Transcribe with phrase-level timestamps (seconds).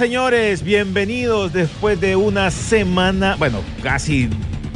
[0.00, 0.62] Señores.
[0.62, 4.30] Bienvenidos después de una semana, bueno, casi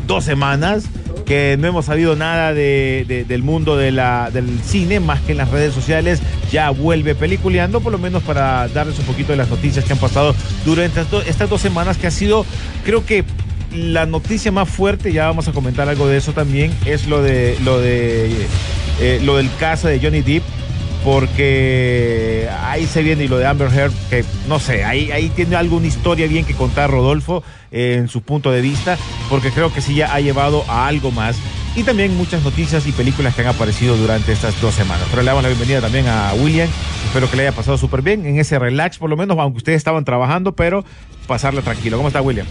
[0.06, 0.84] dos semanas
[1.24, 5.32] que no hemos sabido nada de- de- del mundo de la, del cine, más que
[5.32, 6.20] en las redes sociales.
[6.52, 9.98] Ya vuelve peliculeando, por lo menos para darles un poquito de las noticias que han
[9.98, 10.34] pasado
[10.66, 12.44] durante estas dos semanas, que ha sido,
[12.84, 13.24] creo que
[13.72, 17.56] la noticia más fuerte, ya vamos a comentar algo de eso también, es lo de
[17.64, 18.30] lo de
[19.00, 20.44] eh, lo del caso de Johnny Depp
[21.04, 25.54] porque ahí se viene y lo de Amber Heard, que no sé, ahí, ahí tiene
[25.54, 28.96] alguna historia bien que contar Rodolfo eh, en su punto de vista,
[29.28, 31.36] porque creo que sí ya ha llevado a algo más.
[31.76, 35.06] Y también muchas noticias y películas que han aparecido durante estas dos semanas.
[35.10, 36.68] Pero le damos la bienvenida también a William.
[37.06, 39.76] Espero que le haya pasado súper bien en ese relax, por lo menos, aunque ustedes
[39.76, 40.84] estaban trabajando, pero
[41.26, 41.96] pasarla tranquilo.
[41.96, 42.46] ¿Cómo está William?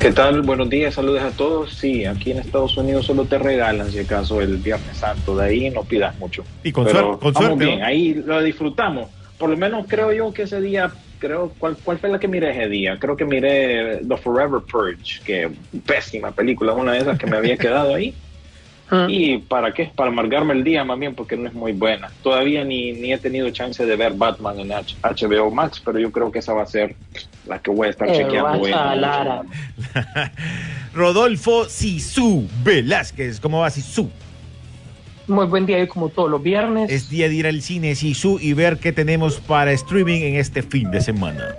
[0.00, 0.42] ¿Qué tal?
[0.42, 1.72] Buenos días, saludos a todos.
[1.74, 5.36] Sí, aquí en Estados Unidos solo te regalan, si acaso, el Viernes Santo.
[5.36, 6.44] De ahí no pidas mucho.
[6.62, 7.86] Y con Pero suerte- con vamos suerte, bien, ¿no?
[7.86, 9.08] ahí lo disfrutamos.
[9.38, 12.50] Por lo menos creo yo que ese día, creo, ¿cuál, ¿cuál fue la que miré
[12.50, 12.98] ese día?
[13.00, 15.50] Creo que miré The Forever Purge, que
[15.84, 18.14] pésima película, una de esas que me había quedado ahí.
[19.08, 19.90] ¿Y para qué?
[19.96, 22.08] Para amargarme el día más bien, porque no es muy buena.
[22.22, 26.12] Todavía ni, ni he tenido chance de ver Batman en H- HBO Max, pero yo
[26.12, 26.94] creo que esa va a ser
[27.46, 28.66] la que voy a estar Eh, chequeando.
[28.76, 29.42] a Lara.
[30.94, 33.40] Rodolfo Sisu Velázquez.
[33.40, 34.10] ¿Cómo va Sisu?
[35.28, 36.90] Muy buen día, y como todos los viernes.
[36.90, 40.62] Es día de ir al cine Sisu y ver qué tenemos para streaming en este
[40.62, 41.56] fin de semana.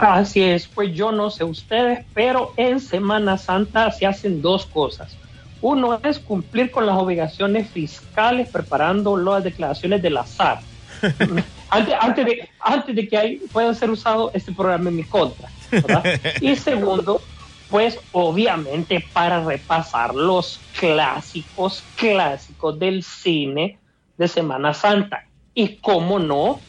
[0.00, 5.16] Así es, pues yo no sé ustedes, pero en Semana Santa se hacen dos cosas.
[5.62, 10.60] Uno es cumplir con las obligaciones fiscales preparando las declaraciones del azar.
[11.70, 15.48] antes, antes, de, antes de que hay, pueda ser usado este programa en mi contra.
[15.70, 16.04] ¿verdad?
[16.40, 17.22] Y segundo,
[17.70, 23.78] pues obviamente para repasar los clásicos, clásicos del cine
[24.18, 25.24] de Semana Santa.
[25.54, 26.60] Y cómo no,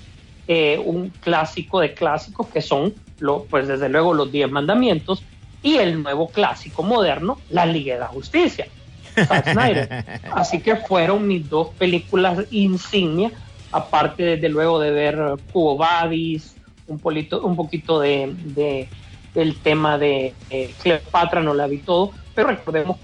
[0.48, 5.24] eh, un clásico de clásicos que son, lo, pues desde luego, los Diez Mandamientos
[5.64, 8.68] y el nuevo clásico moderno, La Liga de la Justicia.
[9.16, 10.22] Zack Snyder.
[10.32, 13.32] Así que fueron mis dos películas insignia,
[13.72, 16.56] aparte desde luego de ver Cubo Badis,
[16.88, 18.88] un, polito, un poquito de,
[19.34, 20.34] del tema de
[20.82, 22.98] Cleopatra, no la vi todo, pero recordemos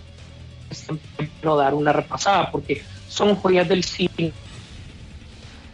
[0.70, 4.34] que siempre no dar una repasada porque son joyas del cine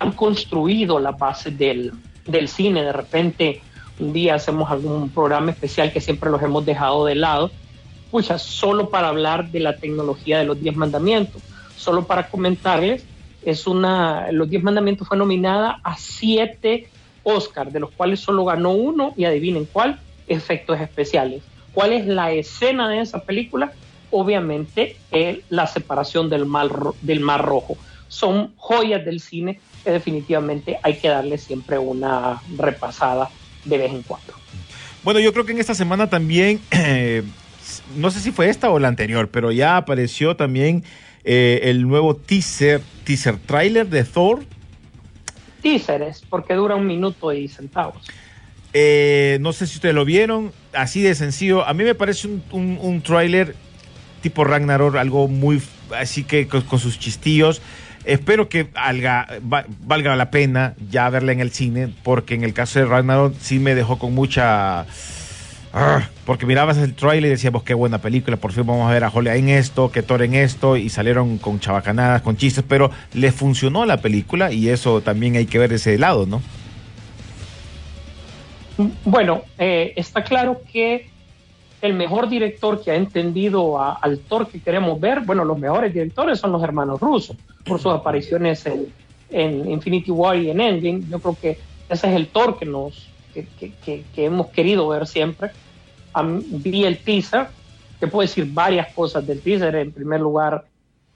[0.03, 1.93] han construido la base del,
[2.25, 2.83] del cine.
[2.83, 3.61] De repente,
[3.99, 7.51] un día hacemos algún programa especial que siempre los hemos dejado de lado,
[8.11, 11.41] pucha, solo para hablar de la tecnología de los Diez Mandamientos.
[11.77, 13.05] Solo para comentarles,
[13.45, 16.87] es una, los Diez Mandamientos fue nominada a siete
[17.23, 21.41] Oscars, de los cuales solo ganó uno, y adivinen cuál, efectos especiales.
[21.73, 23.71] ¿Cuál es la escena de esa película?
[24.11, 27.77] Obviamente, eh, la separación del, mal ro- del Mar Rojo.
[28.07, 33.29] Son joyas del cine que definitivamente hay que darle siempre una repasada
[33.65, 34.33] de vez en cuando.
[35.03, 37.23] Bueno, yo creo que en esta semana también, eh,
[37.95, 40.83] no sé si fue esta o la anterior, pero ya apareció también
[41.23, 44.43] eh, el nuevo teaser, teaser trailer de Thor.
[45.61, 48.03] Teaseres, porque dura un minuto y centavos.
[48.73, 51.65] Eh, no sé si ustedes lo vieron, así de sencillo.
[51.65, 53.55] A mí me parece un, un, un tráiler
[54.21, 55.61] tipo Ragnarok, algo muy
[55.95, 57.61] así que con, con sus chistillos.
[58.03, 62.53] Espero que valga, va- valga la pena ya verla en el cine, porque en el
[62.53, 64.85] caso de Ragnarok sí me dejó con mucha...
[65.75, 69.03] Ah, porque mirabas el trailer y decíamos qué buena película, por fin vamos a ver
[69.03, 72.91] a Holly en esto, que Thor en esto, y salieron con chabacanadas, con chistes, pero
[73.13, 76.43] le funcionó la película y eso también hay que ver ese lado, ¿no?
[79.03, 81.09] Bueno, eh, está claro que
[81.81, 85.91] el mejor director que ha entendido a- al Thor que queremos ver, bueno, los mejores
[85.91, 87.35] directores son los hermanos rusos,
[87.65, 88.87] por sus apariciones en,
[89.71, 91.01] Infinity War y en Endgame.
[91.09, 91.59] Yo creo que
[91.89, 95.49] ese es el Thor que, nos, que- que hemos querido ver siempre.
[96.21, 97.51] Vi el teaser,
[97.99, 99.75] te puedo decir varias cosas del teaser.
[99.75, 100.67] En primer lugar,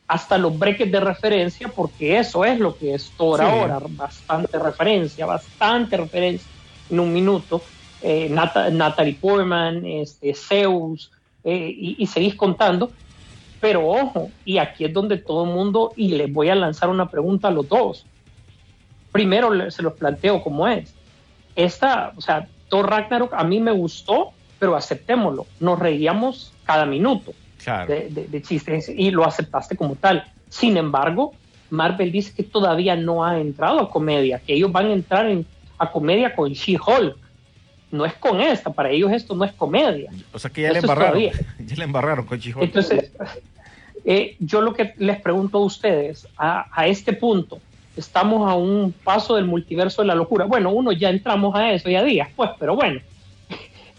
[0.08, 3.46] hasta los breaks de referencia, porque eso es lo que es Thor Sí.
[3.46, 6.52] ahora, bastante referencia, bastante referencia
[6.90, 7.66] en un minuto.
[8.00, 11.12] Eh, Nata- Natalie Portman, este, Zeus,
[11.44, 12.94] eh, y, y seguís contando.
[13.60, 17.10] Pero ojo, y aquí es donde todo el mundo, y les voy a lanzar una
[17.10, 18.08] pregunta a los dos.
[19.12, 20.96] Primero se los planteo como es.
[21.56, 25.46] Esta, o sea, Thor Ragnarok a mí me gustó, pero aceptémoslo.
[25.60, 27.34] Nos reíamos cada minuto
[27.64, 27.92] Claro.
[27.94, 30.24] de, de- de chistes y lo aceptaste como tal.
[30.50, 31.34] Sin embargo,
[31.70, 35.46] Marvel dice que todavía no ha entrado a comedia, que ellos van a entrar en,
[35.78, 37.18] a comedia con She-Hulk.
[37.92, 40.12] No es con esta, para ellos esto no es comedia.
[40.34, 41.22] O sea que ya le embarraron.
[41.66, 42.64] Ya le embarraron con Chihol.
[42.64, 43.12] Entonces,
[44.06, 47.60] eh, yo lo que les pregunto a ustedes, a, a este punto,
[47.96, 50.46] estamos a un paso del multiverso de la locura.
[50.46, 53.00] Bueno, uno ya entramos a eso ya días, pues, pero bueno,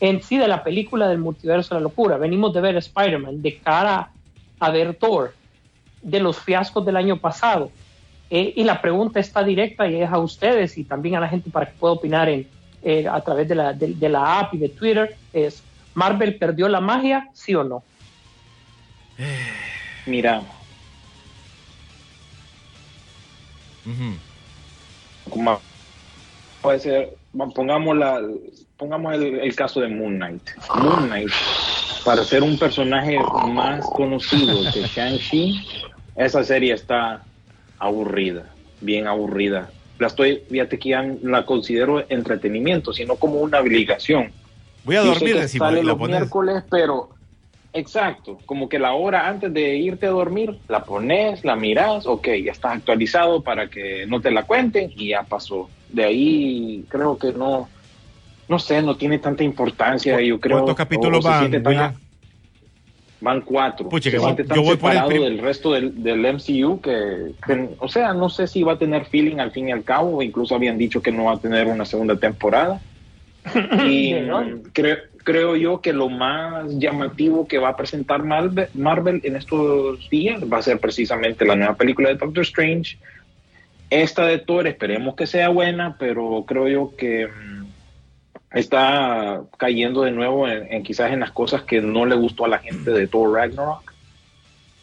[0.01, 3.61] en sí de la película del multiverso de la locura, venimos de ver Spider-Man de
[3.61, 4.13] cara
[4.61, 5.35] a ver Thor,
[6.01, 7.73] de los fiascos del año pasado.
[8.31, 11.51] Eh, y la pregunta está directa y es a ustedes y también a la gente
[11.51, 12.51] para que pueda opinar en,
[12.83, 15.65] eh, a través de la, de- de la app y de Twitter, es,
[15.95, 17.83] ¿Marvel perdió la magia, sí o no?
[20.07, 20.47] Mira,
[23.85, 24.21] Ujú.
[25.31, 25.61] como
[26.61, 27.19] puede ser,
[27.55, 28.21] pongamos, la,
[28.79, 30.43] pongamos el, el caso de Moon Knight.
[30.81, 31.31] Moon Knight,
[32.05, 35.61] para ser un personaje más conocido que Shang-Chi,
[36.17, 37.23] esa serie está
[37.79, 38.45] aburrida,
[38.81, 39.71] bien aburrida.
[39.99, 44.31] La estoy, fíjate que ya la considero entretenimiento, sino como una obligación.
[44.85, 46.17] Voy a dormir, que decimos, sale la los pones.
[46.21, 47.11] miércoles, pero
[47.73, 52.29] exacto, como que la hora antes de irte a dormir, la pones, la miras, ok,
[52.45, 55.69] ya está actualizado para que no te la cuenten y ya pasó.
[55.89, 57.69] De ahí creo que no,
[58.49, 60.21] no sé, no tiene tanta importancia.
[60.21, 60.59] Yo creo.
[60.59, 61.95] ¿Cuántos capítulos se van, tan-?
[63.21, 63.89] Van cuatro.
[63.89, 66.03] Pucha, Se que siente va- tan yo voy por el separado prim- del resto del,
[66.03, 69.69] del MCU que, que, o sea, no sé si va a tener feeling al fin
[69.69, 70.23] y al cabo.
[70.23, 72.81] Incluso habían dicho que no va a tener una segunda temporada.
[73.89, 74.45] Y ¿no?
[74.73, 80.09] creo, creo yo que lo más llamativo que va a presentar Marvel, Marvel en estos
[80.11, 82.99] días va a ser precisamente la nueva película de Doctor Strange.
[83.91, 87.48] Esta de Thor, esperemos que sea buena, pero creo yo que mm,
[88.53, 92.49] está cayendo de nuevo en, en quizás en las cosas que no le gustó a
[92.49, 93.93] la gente de Thor Ragnarok,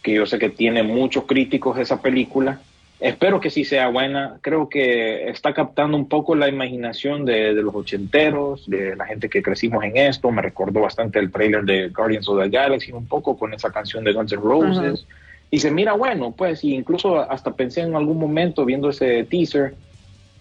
[0.02, 2.60] que yo sé que tiene muchos críticos esa película.
[3.00, 4.38] Espero que sí sea buena.
[4.42, 9.30] Creo que está captando un poco la imaginación de, de los ochenteros, de la gente
[9.30, 10.32] que crecimos en esto.
[10.32, 14.04] Me recordó bastante el trailer de Guardians of the Galaxy, un poco con esa canción
[14.06, 15.06] de Guns N' Roses.
[15.52, 19.76] Y se mira bueno, pues, y incluso hasta pensé en algún momento viendo ese teaser.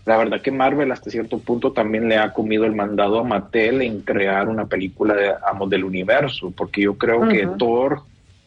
[0.04, 3.80] La verdad que Marvel hasta cierto punto también le ha comido el mandado a Mattel
[3.80, 7.46] en crear una película de Amos del Universo, porque yo creo que.
[7.58, 8.02] Thor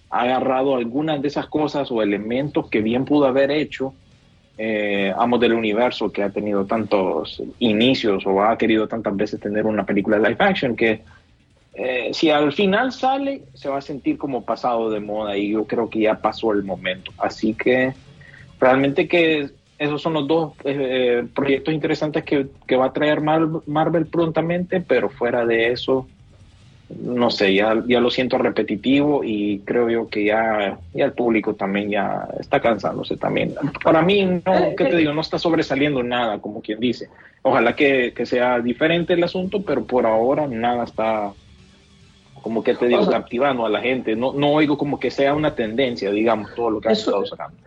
[0.10, 3.94] ha agarrado algunas de esas cosas o elementos que bien pudo haber hecho
[4.58, 9.66] eh, Amos del Universo, que ha tenido tantos inicios o ha querido tantas veces tener
[9.66, 11.02] una película de live action, que
[11.74, 15.66] eh, si al final sale, se va a sentir como pasado de moda y yo
[15.66, 17.12] creo que ya pasó el momento.
[17.18, 17.94] Así que
[18.60, 19.50] realmente que
[19.80, 24.82] esos son los dos eh, proyectos interesantes que, que va a traer Mar- Marvel prontamente,
[24.82, 26.08] pero fuera de eso,
[27.02, 31.54] no sé, ya, ya lo siento repetitivo y creo yo que ya, ya el público
[31.54, 33.56] también ya está cansándose también.
[33.84, 35.14] Para mí, no, ¿qué te digo?
[35.14, 37.10] No está sobresaliendo nada, como quien dice.
[37.42, 41.32] Ojalá que, que sea diferente el asunto, pero por ahora nada está,
[42.42, 44.16] como que te digo, O sea- captivando a la gente.
[44.16, 47.26] No, no oigo como que sea una tendencia, digamos, todo lo que han Eso- estado
[47.26, 47.58] sacando.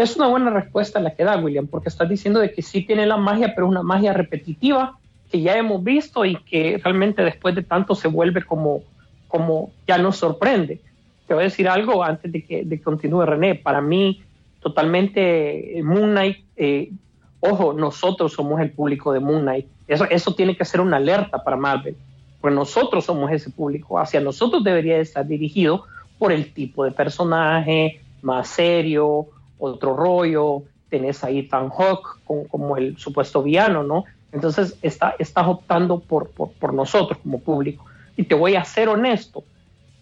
[0.00, 3.04] Es una buena respuesta la que da William, porque estás diciendo de que sí tiene
[3.04, 4.98] la magia, pero una magia repetitiva
[5.30, 8.80] que ya hemos visto y que realmente después de tanto se vuelve como,
[9.28, 10.80] como ya nos sorprende.
[11.28, 13.56] Te voy a decir algo antes de que, de que continúe René.
[13.56, 14.22] Para mí,
[14.60, 16.92] totalmente eh, Moon Knight, eh,
[17.40, 19.66] ojo, nosotros somos el público de Moon Knight.
[19.86, 21.94] Eso, eso tiene que ser una alerta para Marvel,
[22.40, 23.98] porque nosotros somos ese público.
[23.98, 25.84] Hacia nosotros debería estar dirigido
[26.18, 29.28] por el tipo de personaje, más serio,
[29.60, 34.04] otro rollo, tenés a Ethan Hawke como, como el supuesto villano, ¿no?
[34.32, 37.84] Entonces está, estás optando por, por, por nosotros como público.
[38.16, 39.44] Y te voy a ser honesto,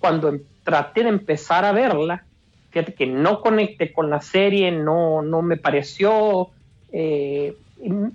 [0.01, 2.25] cuando em- traté de empezar a verla,
[2.71, 6.51] fíjate que no conecté con la serie, no, no me pareció,
[6.93, 7.57] eh,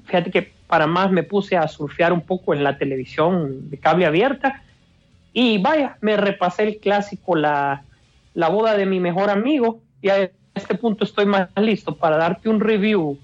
[0.06, 4.06] fíjate que para más me puse a surfear un poco en la televisión de cable
[4.06, 4.64] abierta
[5.34, 7.84] y vaya, me repasé el clásico, la,
[8.34, 10.10] la boda de mi mejor amigo y
[10.56, 13.18] este punto estoy más listo para darte un review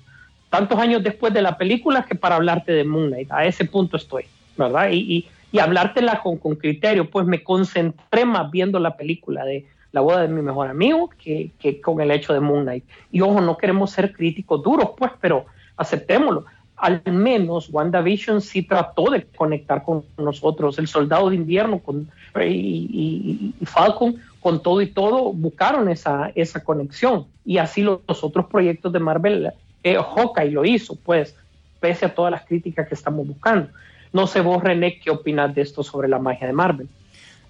[0.50, 3.32] tantos años después de la película que para hablarte de Moon Knight.
[3.32, 4.26] A ese punto estoy,
[4.58, 4.90] ¿verdad?
[4.92, 9.66] Y, y, y hablártela con, con criterio, pues me concentré más viendo la película de
[9.92, 12.84] la boda de mi mejor amigo que, que con el hecho de Moon Knight.
[13.12, 15.46] Y ojo, no queremos ser críticos duros, pues, pero
[15.78, 16.46] aceptémoslo.
[16.78, 20.80] Al menos WandaVision sí trató de conectar con nosotros.
[20.80, 22.10] El Soldado de Invierno con,
[22.40, 27.26] y, y- y Falcon, con todo y todo, buscaron esa, esa conexión.
[27.46, 29.52] Y así los, los otros proyectos de Marvel,
[29.84, 31.36] eh, Hawkeye lo hizo, pues,
[31.80, 33.70] pese a todas las críticas que estamos buscando.
[34.14, 36.88] No sé vos, René, qué opinas de esto sobre la magia de Marvel.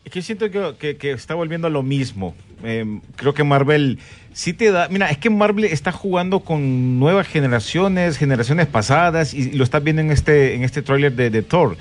[0.05, 2.33] Es que siento que, que- que está volviendo a lo mismo.
[2.63, 3.99] Eh, creo que Marvel
[4.33, 4.87] sí te da.
[4.89, 10.01] Mira, es que Marvel está jugando con nuevas generaciones, generaciones pasadas, y lo estás viendo
[10.01, 11.77] en este, en este tráiler de, de Thor,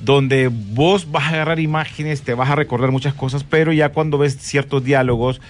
[0.00, 4.18] donde vos vas a agarrar imágenes, te vas a recordar muchas cosas, pero ya cuando
[4.18, 5.40] ves ciertos diálogos.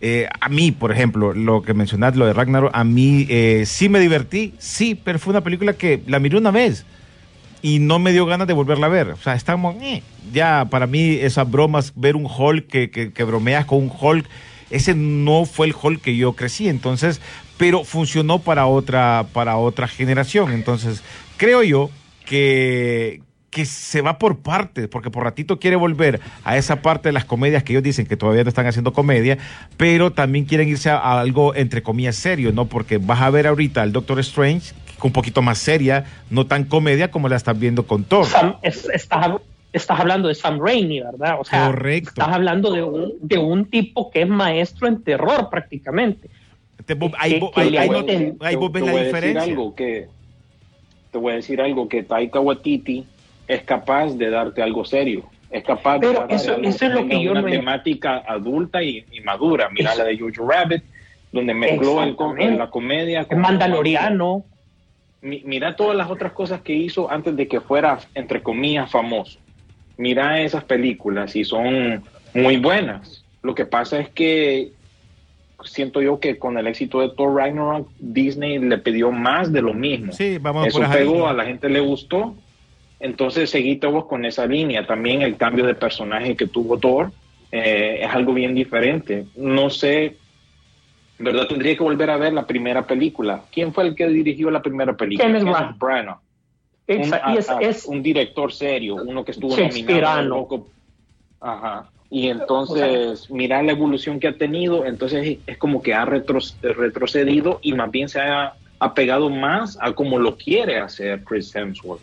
[0.00, 3.88] eh, a mí, por ejemplo, lo que mencionaste, lo de Ragnarok, a mí eh, sí
[3.88, 6.84] me divertí, sí, pero fue una película que la miré una vez
[7.62, 9.08] y no me dio ganas de volverla a ver.
[9.10, 13.24] O sea, estamos, eh, ya para mí esas bromas, ver un Hulk que, que, que
[13.24, 14.26] bromeas con un Hulk,
[14.70, 17.20] ese no fue el Hulk que yo crecí, entonces,
[17.56, 20.52] pero funcionó para otra, para otra generación.
[20.52, 21.02] Entonces,
[21.36, 21.90] creo yo
[22.24, 23.22] que,
[23.56, 27.24] que se va por partes, porque por ratito quiere volver a esa parte de las
[27.24, 29.38] comedias que ellos dicen que todavía no están haciendo comedia,
[29.78, 32.66] pero también quieren irse a, a algo entre comillas serio, ¿no?
[32.66, 37.10] Porque vas a ver ahorita al Doctor Strange un poquito más seria, no tan comedia
[37.10, 38.26] como la estás viendo con Thor.
[38.26, 39.30] Sam- es- estás,
[39.72, 41.36] estás hablando de Sam Raimi, ¿verdad?
[41.40, 42.10] O sea, Correcto.
[42.10, 46.28] estás hablando de un, de un tipo que es maestro en terror prácticamente.
[46.84, 49.42] Te- vos- ahí vos- ves te la voy a decir diferencia.
[49.44, 50.08] algo que
[51.10, 53.06] te voy a decir algo que Taika Waititi
[53.48, 56.90] es capaz de darte algo serio es capaz Pero de darte eso- algo eso es
[56.92, 60.48] lo tenga que yo una temática adulta y, y madura mira Eso- la de Jojo
[60.50, 60.82] Rabbit
[61.32, 62.56] donde mezcló el, Exactamente.
[62.58, 64.44] la comedia con mandaloriano.
[65.20, 69.38] Mi- mira todas las otras cosas que hizo antes de que fuera, entre comillas, famoso.
[69.98, 73.24] Mira esas películas y son muy buenas.
[73.42, 74.70] Lo que pasa es que
[75.64, 79.74] siento yo que con el éxito de Thor Ragnarok, Disney le pidió más de lo
[79.74, 80.12] mismo.
[80.12, 81.30] Sí, vamos Eso por esa pegó, línea.
[81.30, 82.34] a la gente le gustó.
[83.00, 84.86] Entonces seguiste vos con esa línea.
[84.86, 87.12] También el cambio de personaje que tuvo Thor
[87.52, 89.26] eh, es algo bien diferente.
[89.36, 90.16] No sé,
[91.18, 91.46] ¿verdad?
[91.46, 93.42] Tendría que volver a ver la primera película.
[93.52, 95.28] ¿Quién fue el que dirigió la primera película?
[95.68, 96.18] Kenneth Branagh.
[96.88, 99.90] Un, Exa- y es, a- a- es un director serio, uno que estuvo nominado.
[100.34, 100.68] un poco-
[101.40, 101.90] Ajá.
[102.08, 107.58] Y entonces, mirar la evolución que ha tenido, entonces es como que ha retro- retrocedido
[107.62, 112.00] y más bien se ha apegado más a como lo quiere hacer Chris Hemsworth.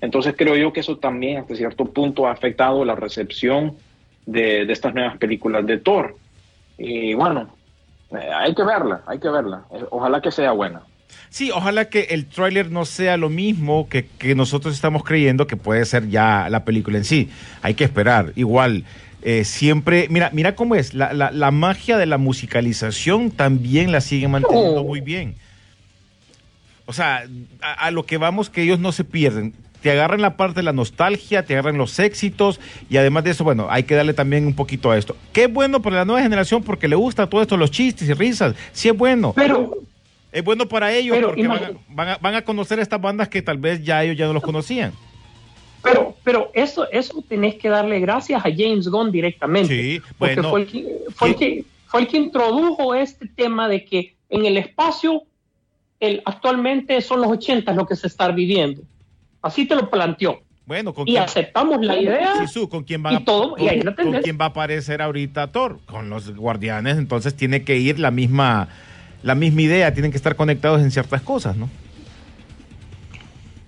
[0.00, 3.74] Entonces creo yo que eso también hasta cierto punto ha afectado la recepción
[4.26, 6.16] de, de estas nuevas películas de Thor.
[6.78, 7.48] Y bueno,
[8.12, 9.64] eh, hay que verla, hay que verla.
[9.72, 10.82] Eh, Ojalá que sea buena.
[11.30, 15.56] Sí, ojalá que el tráiler no sea lo mismo que, que nosotros estamos creyendo que
[15.56, 17.30] puede ser ya la película en sí.
[17.62, 18.32] Hay que esperar.
[18.36, 18.84] Igual,
[19.22, 24.00] eh, siempre, mira, mira cómo es, la, la, la magia de la musicalización también la
[24.00, 24.84] siguen manteniendo Oh.
[24.84, 25.34] muy bien.
[26.86, 27.24] O sea,
[27.60, 29.52] a, a lo que vamos que ellos no se pierden.
[29.86, 32.58] Te agarran la parte de la nostalgia, te agarran los éxitos
[32.90, 35.14] y además de eso, bueno, hay que darle también un poquito a esto.
[35.32, 38.56] Qué bueno para la nueva generación porque le gusta todo esto, los chistes y risas.
[38.72, 39.32] Sí es bueno.
[39.32, 39.76] pero
[40.32, 43.28] Es bueno para ellos Pero porque van a, van, a, van a conocer estas bandas
[43.28, 44.92] que tal vez ya ellos ya no los conocían.
[45.84, 49.72] Pero, pero eso, eso tenés que darle gracias a James Gunn directamente.
[49.72, 50.50] Sí, porque bueno.
[50.50, 54.46] fue, el que, fue, el que, fue el que introdujo este tema de que en
[54.46, 55.22] el espacio
[56.00, 58.82] el, actualmente son los 80 lo que se está viviendo.
[59.46, 60.40] Así te lo planteó.
[60.66, 62.34] Bueno, con Y quién, aceptamos la idea.
[62.44, 64.48] Sisu, ¿con quién van y a- todo, y con- ahí la con quién va a
[64.48, 65.78] aparecer ahorita Thor?
[65.86, 68.68] Con los guardianes, entonces tiene que ir la misma
[69.22, 71.68] la misma idea, tienen que estar conectados en ciertas cosas, ¿no?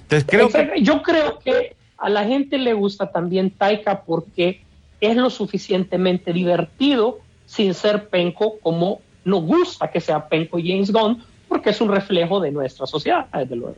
[0.03, 0.83] Entonces creo que.
[0.83, 4.63] Yo creo que a la gente le gusta también Taika porque
[5.01, 11.23] es lo suficientemente divertido sin ser penco como nos gusta que sea penco James Gunn
[11.49, 13.77] porque es un reflejo de nuestra sociedad, desde luego.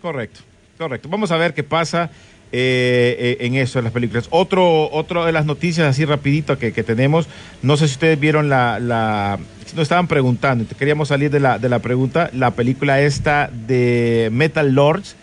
[0.00, 0.40] Correcto,
[0.80, 1.08] correcto.
[1.08, 2.10] Vamos a ver qué pasa.
[2.52, 4.26] eh, eh, en eso, en las películas.
[4.30, 7.28] Otro, otro de las noticias así rapidito que, que tenemos,
[7.62, 11.60] no sé si ustedes vieron la, la si nos estaban preguntando, queríamos salir de la,
[11.60, 15.14] de la pregunta, la película esta de Metal Lords,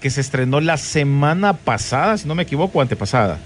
[0.00, 3.36] que se estrenó la semana pasada, si no me equivoco, antepasada.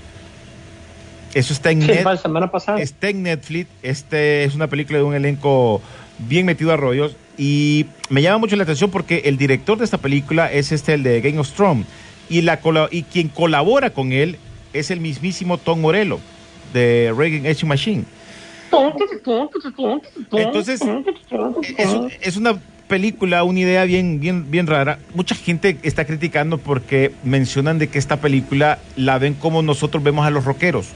[1.35, 2.79] Eso está en, Sí, Net- la semana pasada.
[2.81, 3.69] está en Netflix.
[3.83, 5.83] Este es una película de un elenco
[6.19, 7.17] bien metido a rollos.
[7.37, 11.03] Y me llama mucho la atención porque el director de esta película es este, el
[11.03, 11.87] de Game of Thrones.
[12.29, 14.39] Y, la, y quien colabora con él
[14.73, 16.21] es el mismísimo Tom Morello
[16.73, 18.05] de Reagan Edge Machine.
[20.33, 20.81] Entonces,
[21.79, 21.91] Es,
[22.21, 24.99] es una película, una idea bien, bien, bien rara.
[25.15, 30.27] Mucha gente está criticando porque mencionan de que esta película la ven como nosotros vemos
[30.27, 30.89] a los rockeros.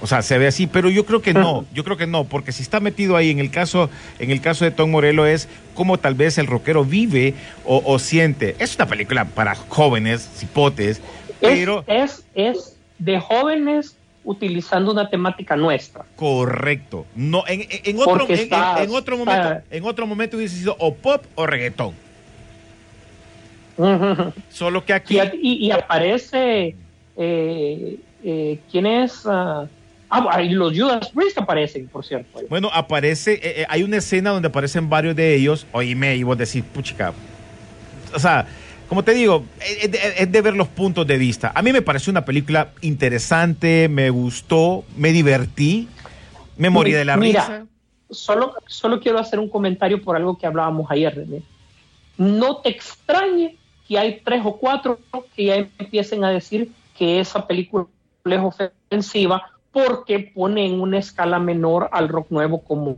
[0.00, 2.52] O sea, se ve así, pero yo creo que no, yo creo que no, porque
[2.52, 3.88] si está metido ahí, en el caso,
[4.18, 7.32] en el caso de Tom Morello es como tal vez el rockero vive
[7.64, 8.56] o, o siente.
[8.58, 11.00] Es una película para jóvenes, cipotes,
[11.40, 16.04] pero es, es, es de jóvenes utilizando una temática nuestra.
[16.16, 17.06] correcto.
[17.14, 20.36] No, en, en- en otro, en- está- en- en otro está- momento, en otro momento
[20.36, 21.94] hubiese sido o pop o reggaetón.
[24.50, 26.74] Solo que aquí Y, y- y aparece,
[27.16, 29.22] eh, eh, ¿quién es?
[29.26, 29.66] Ah,
[30.10, 32.40] ah, y los Judas Priest aparecen, por cierto.
[32.48, 36.38] Bueno, aparece, eh, eh, hay una escena donde aparecen varios de ellos, oíme, y vos
[36.38, 37.12] decís, puchica.
[38.14, 38.46] O sea,
[38.88, 41.52] como te digo, es, es de, es de ver los puntos de vista.
[41.54, 45.88] A mí me pareció una película interesante, me gustó, me divertí,
[46.56, 47.66] me morí de la Mira, risa.
[48.10, 51.42] Solo, solo quiero hacer un comentario por algo que hablábamos ayer, René.
[52.16, 54.98] No te extrañe que hay tres o cuatro
[55.34, 57.86] que ya empiecen a decir que esa película
[58.24, 59.50] es ofensiva
[59.84, 62.96] porque pone en una escala menor al rock nuevo como,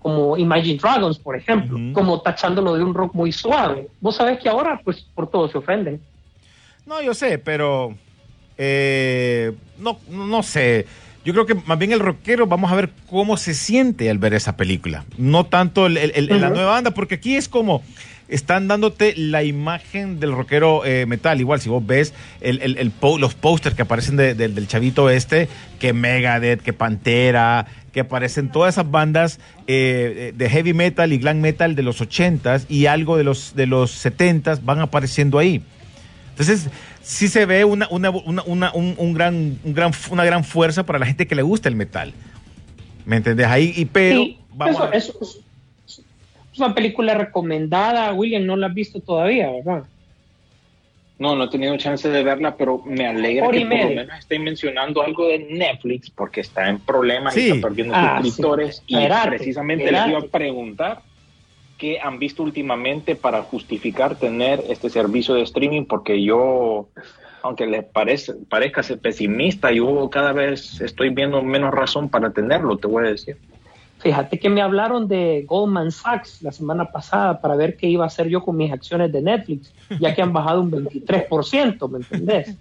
[0.00, 3.88] como Imagine Dragons, por ejemplo, como tachándolo de un rock muy suave.
[4.00, 6.00] Vos sabés que ahora, pues, por todo se ofenden.
[6.86, 7.94] No, yo sé, pero
[8.56, 10.86] eh, no, no sé.
[11.26, 14.32] Yo creo que más bien el rockero, vamos a ver cómo se siente al ver
[14.32, 15.04] esa película.
[15.18, 17.82] No tanto el- el- el- la nueva banda, porque aquí es como
[18.28, 21.40] están dándote la imagen del rockero eh, metal.
[21.40, 24.66] Igual, si vos ves el, el- el po- los pósters que aparecen de- del- del
[24.66, 31.12] chavito este, que Megadeth, que Pantera, que aparecen todas esas bandas eh, de heavy metal
[31.12, 35.38] y glam metal de los 80s y algo de los, de los 70s van apareciendo
[35.38, 35.62] ahí.
[36.30, 36.68] Entonces,
[37.02, 40.98] sí se ve una, una, una, un, un gran, un gran, una gran fuerza para
[40.98, 42.12] la gente que le gusta el metal.
[43.06, 43.46] ¿Me entendés?
[43.46, 44.96] Ahí, y pero Sí, vamos eso, a ver.
[44.96, 45.12] eso
[46.54, 49.84] es- una película recomendada, William, no la has visto todavía, ¿verdad?
[51.16, 54.18] No, no he tenido chance de verla, pero me alegra y que por lo menos
[54.18, 57.46] estén mencionando algo de Netflix, porque está en problemas Sí.
[57.48, 58.82] y está perdiendo Ah, suscriptores.
[58.86, 58.96] sí.
[58.96, 61.02] Y precisamente les iba a preguntar
[61.78, 66.88] qué han visto últimamente para justificar tener este servicio de streaming, porque yo,
[67.42, 72.76] aunque les parece, parezca ser pesimista, yo cada vez estoy viendo menos razón para tenerlo,
[72.76, 73.36] te voy a decir.
[74.04, 78.08] Fíjate que me hablaron de Goldman Sachs la semana pasada para ver qué iba a
[78.08, 82.54] hacer yo con mis acciones de Netflix, ya que han bajado un 23%, ¿me entendés?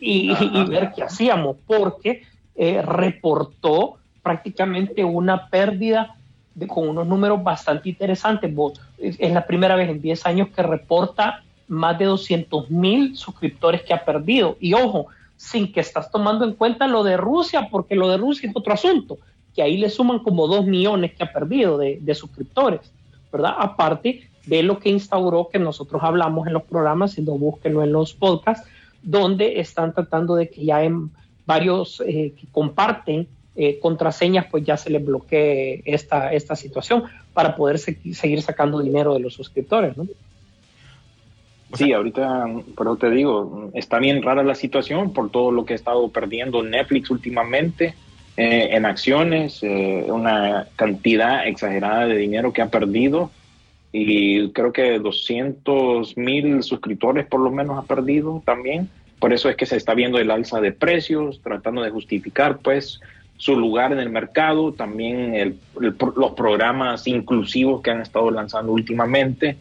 [0.00, 2.22] Y, y ver qué hacíamos, porque
[2.56, 6.16] eh, reportó prácticamente una pérdida
[6.56, 8.52] de- con unos números bastante interesantes.
[8.52, 13.16] Vos- Es, es la primera vez en 10 años que reporta más de 200 mil
[13.16, 14.56] suscriptores que ha perdido.
[14.60, 15.06] Y ojo,
[15.36, 18.72] sin que estás tomando en cuenta lo de Rusia, porque lo de Rusia es otro
[18.74, 19.18] asunto,
[19.54, 22.80] que ahí le suman como 2 millones que ha perdido de, de suscriptores,
[23.32, 23.54] ¿verdad?
[23.58, 27.92] Aparte de lo que instauró, que nosotros hablamos en los programas, si no búsquenlo en
[27.92, 28.68] los podcasts,
[29.02, 31.10] donde están tratando de que ya en
[31.46, 37.54] varios eh, que comparten eh, contraseñas, pues ya se les bloquee esta, esta situación para
[37.54, 40.06] poder se- seguir sacando dinero de los suscriptores, ¿no?
[41.74, 45.72] Sí, ahorita, por eso te digo, está bien rara la situación por todo lo que
[45.72, 47.94] ha estado perdiendo Netflix últimamente
[48.36, 53.30] eh, en acciones, eh, una cantidad exagerada de dinero que ha perdido
[53.92, 58.88] y creo que 200 mil suscriptores por lo menos ha perdido también.
[59.20, 63.00] Por eso es que se está viendo el alza de precios, tratando de justificar pues
[63.36, 69.56] su lugar en el mercado, también el- los programas inclusivos que han estado lanzando últimamente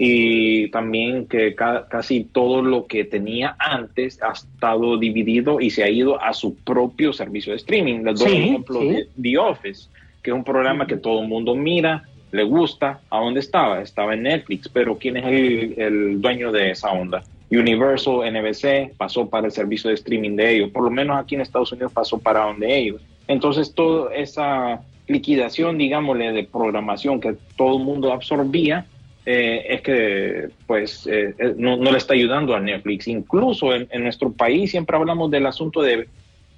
[0.00, 5.82] y también que ca- casi todo lo que tenía antes ha estado dividido y se
[5.82, 8.04] ha ido a su propio servicio de streaming.
[8.04, 8.88] Les doy Sí, un ejemplo sí.
[8.88, 9.88] de The Office,
[10.22, 13.00] que es un programa que todo el mundo mira, le gusta.
[13.10, 13.82] ¿A dónde estaba?
[13.82, 17.24] Estaba en Netflix, pero ¿quién es el, el dueño de esa onda?
[17.50, 20.70] Universal, NBC, pasó para el servicio de streaming de ellos.
[20.70, 23.00] Por lo menos aquí en Estados Unidos pasó para donde ellos.
[23.26, 28.86] Entonces, toda esa liquidación, digámosle, de programación que todo el mundo absorbía,
[29.30, 33.06] eh, es que pues eh, eh, no, no le está ayudando a Netflix.
[33.08, 36.08] Incluso en, en nuestro país siempre hablamos del asunto de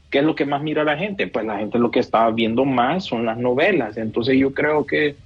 [0.09, 1.27] qué es lo que más mira la gente.
[1.27, 3.97] Pues la gente lo que está viendo más son las novelas.
[3.97, 5.17] Entonces yo creo que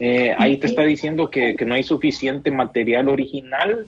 [0.00, 3.86] eh, ahí te está diciendo que, que no hay suficiente material original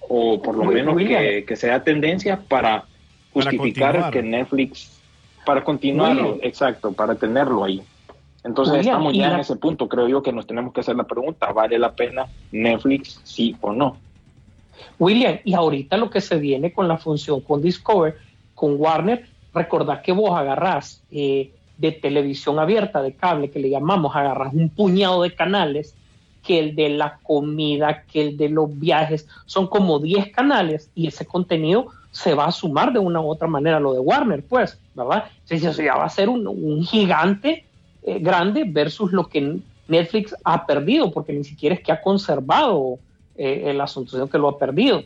[0.00, 2.86] o por lo Muy- menos que, que sea tendencia para
[3.32, 5.00] justificar que Netflix,
[5.46, 7.80] para continuarlo, exacto, para tenerlo ahí.
[8.42, 10.96] Entonces William, estamos ya la- en ese punto, creo yo, que nos tenemos que hacer
[10.96, 13.96] la pregunta, ¿vale la pena Netflix, sí o no?
[14.98, 18.16] William, y ahorita lo que se viene con la función con Discover,
[18.54, 24.14] con Warner, recordad que vos agarrás eh, de televisión abierta, de cable, que le llamamos,
[24.14, 25.94] agarrás un puñado de canales,
[26.42, 31.06] que el de la comida, que el de los viajes, son como 10 canales y
[31.08, 34.42] ese contenido se va a sumar de una u otra manera a lo de Warner,
[34.48, 35.24] pues, ¿verdad?
[35.42, 37.64] Entonces eso ya va a ser un, un gigante
[38.02, 39.58] eh, grande versus lo que
[39.88, 42.98] Netflix ha perdido, porque ni siquiera es que ha conservado
[43.36, 45.02] eh, el asunto, sino que lo ha perdido,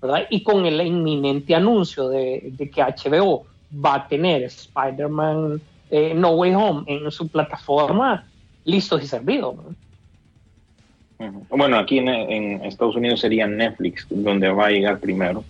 [0.00, 0.26] ¿verdad?
[0.30, 3.46] Y con el inminente anuncio de, de que HBO
[3.84, 8.24] va a tener Spider-Man eh, No Way Home en su plataforma,
[8.64, 9.56] listos y servidos.
[11.50, 15.44] Bueno, aquí en, en Estados Unidos sería Netflix, donde va a llegar primero.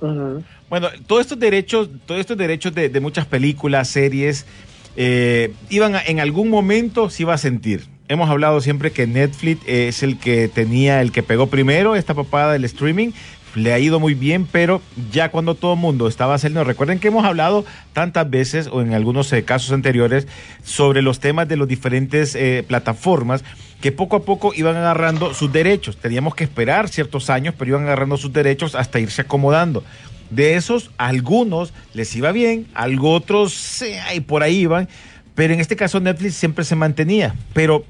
[0.00, 4.46] Bueno, todos estos derechos, todos estos derechos de, de muchas películas, series,
[4.96, 7.86] eh, iban en algún momento se iba a sentir.
[8.08, 12.52] Hemos hablado siempre que Netflix es el que tenía, el que pegó primero esta papada
[12.52, 13.12] del streaming.
[13.54, 14.80] Le ha ido muy bien, pero
[15.12, 18.94] ya cuando todo el mundo estaba haciendo, recuerden que hemos hablado tantas veces o en
[18.94, 20.28] algunos eh, casos anteriores
[20.62, 23.44] sobre los temas de las diferentes eh, plataformas
[23.80, 25.96] que poco a poco iban agarrando sus derechos.
[25.96, 29.82] Teníamos que esperar ciertos años, pero iban agarrando sus derechos hasta irse acomodando.
[30.30, 34.88] De esos, algunos les iba bien, a otros eh, y por ahí iban,
[35.34, 37.34] pero en este caso Netflix siempre se mantenía.
[37.52, 37.84] Pero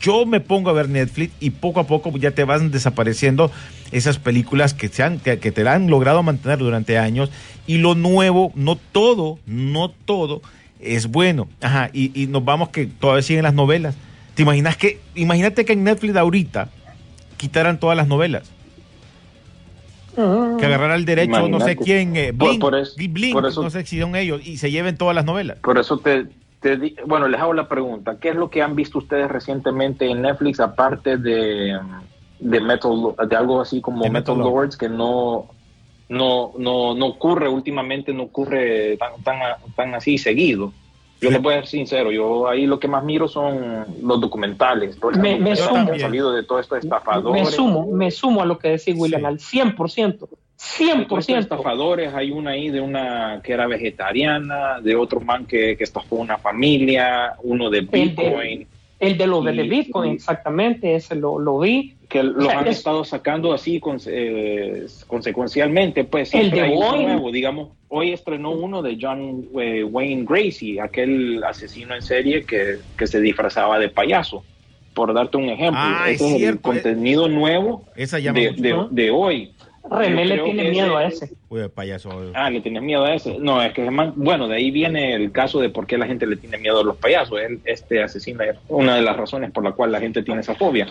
[0.00, 3.50] yo me pongo a ver Netflix y poco a poco ya te van desapareciendo
[3.92, 7.30] esas películas que, se han, que, te han logrado mantener durante años
[7.66, 10.42] y lo nuevo, no todo, no todo
[10.80, 11.48] es bueno.
[11.60, 13.94] Ajá, y, y nos vamos que todavía siguen las novelas.
[14.34, 16.68] ¿Te imaginas que, imagínate que en Netflix ahorita
[17.36, 18.50] quitaran todas las novelas?
[20.58, 23.84] Que agarrara el derecho, no sé quién, eh, Blink, por Blink, por eso- no sé
[23.84, 25.58] si son ellos, y se lleven todas las novelas.
[25.58, 26.26] Por eso te,
[26.60, 30.08] te di- bueno, les hago la pregunta, ¿qué es lo que han visto ustedes recientemente
[30.10, 31.78] en Netflix aparte de,
[32.38, 32.90] de Metal,
[33.28, 34.54] de algo así como De Metal, Metal Lord.
[34.62, 35.46] Lords que no,
[36.08, 39.38] no, no, no ocurre últimamente, no ocurre tan, tan,
[39.74, 40.72] tan así seguido?
[41.20, 44.98] Yo les voy a ser sincero, yo ahí lo que más miro son los documentales,
[45.18, 45.90] Me- me sumo.
[45.92, 47.42] han salido de todos estos estafadores.
[47.44, 49.26] Me sumo, me sumo a lo que decís, William, Sí.
[49.26, 50.28] al 100%.
[50.28, 51.38] de todos estos 100%.
[51.38, 56.16] estafadores, hay una ahí de una que era vegetariana, de otro man que, que estafó
[56.16, 58.66] una familia, uno de El de- Bitcoin.
[58.98, 61.94] El de los de Y- Bitcoin, y- exactamente, ese lo, lo vi.
[62.08, 66.68] que los O sea, han es- estado sacando así conse- eh, consecuencialmente, pues El de
[66.68, 67.02] Boeing.
[67.08, 72.76] nuevo, digamos, hoy estrenó uno de John eh, Wayne Gracie, aquel asesino en serie que,
[72.96, 74.44] que se disfrazaba de payaso,
[74.94, 78.86] por darte un ejemplo, Ah, ese es es, el cierto, contenido nuevo Esa de, de-
[78.90, 79.52] de hoy.
[79.90, 81.34] René le tiene miedo ese- a ese.
[81.48, 82.10] Uy, payaso.
[82.34, 83.38] Ah, le tienes miedo a ese.
[83.38, 86.26] No, es que man- bueno, de ahí viene el caso de por qué la gente
[86.26, 87.40] le tiene miedo a los payasos.
[87.40, 90.54] Él, este asesino es una de las razones por la cual la gente tiene esa
[90.54, 90.86] fobia.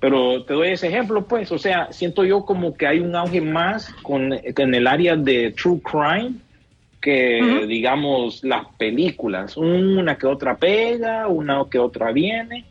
[0.00, 3.42] Pero te doy ese ejemplo, pues, o sea, siento yo como que hay un auge
[3.42, 6.36] más con, en el área de true crime
[7.00, 9.56] que, digamos, las películas.
[9.56, 12.64] Una que otra pega, una que otra viene.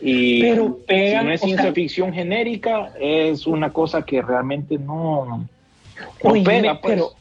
[0.00, 4.78] Y Pero pegan, si no es ciencia sea- ficción genérica, es una cosa que realmente
[4.78, 5.48] no, no
[6.22, 6.94] Oye, pega, pues.
[6.94, 7.12] pero,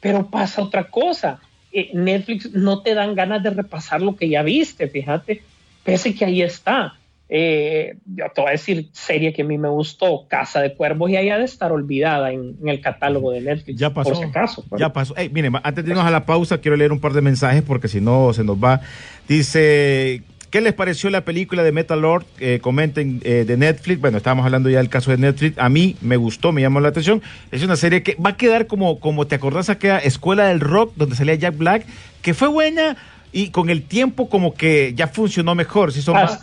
[0.00, 1.40] pero pasa otra cosa.
[1.72, 5.42] Eh, Netflix no te dan ganas de repasar lo que ya viste, fíjate.
[5.84, 6.94] Pese que ahí está.
[7.32, 11.10] Eh, yo te voy a decir, serie que a mí me gustó, Casa de Cuervos,
[11.10, 13.78] y ahí ha de estar olvidada en, en el catálogo de Netflix.
[13.78, 14.10] Ya pasó.
[14.10, 14.64] Por si acaso.
[14.68, 14.80] pues.
[14.80, 15.16] Ya pasó.
[15.16, 17.86] Ey, miren, antes de irnos a la pausa, quiero leer un par de mensajes porque
[17.88, 18.80] si no se nos va.
[19.28, 22.24] Dice, ¿qué les pareció la película de Metal Lord?
[22.38, 24.00] Eh, comenten eh, de Netflix.
[24.00, 25.58] Bueno, estábamos hablando ya del caso de Netflix.
[25.58, 27.22] A mí me gustó, me llamó la atención.
[27.50, 30.92] Es una serie que va a quedar como, como te acordás aquella Escuela del Rock,
[30.96, 31.86] donde salía Jack Black,
[32.22, 32.96] que fue buena
[33.32, 35.92] y con el tiempo como que ya funcionó mejor.
[35.92, 36.40] Si son más-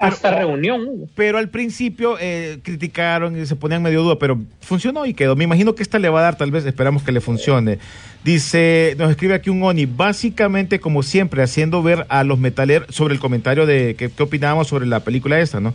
[0.00, 1.10] hasta, reunión.
[1.14, 5.36] pero al principio eh, criticaron y se ponían medio duda, pero funcionó y quedó.
[5.36, 7.78] Me imagino que esta le va a dar, tal vez esperamos que le funcione.
[8.24, 13.14] Dice, nos escribe aquí un Oni, básicamente como siempre, haciendo ver a los metaleros sobre
[13.14, 15.72] el comentario de qué, qué opinábamos sobre la película esta, ¿no?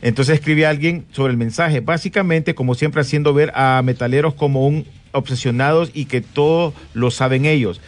[0.00, 4.86] Entonces escribe alguien sobre el mensaje, básicamente como siempre haciendo ver a metaleros como un
[5.12, 7.80] obsesionados y que todo lo saben ellos.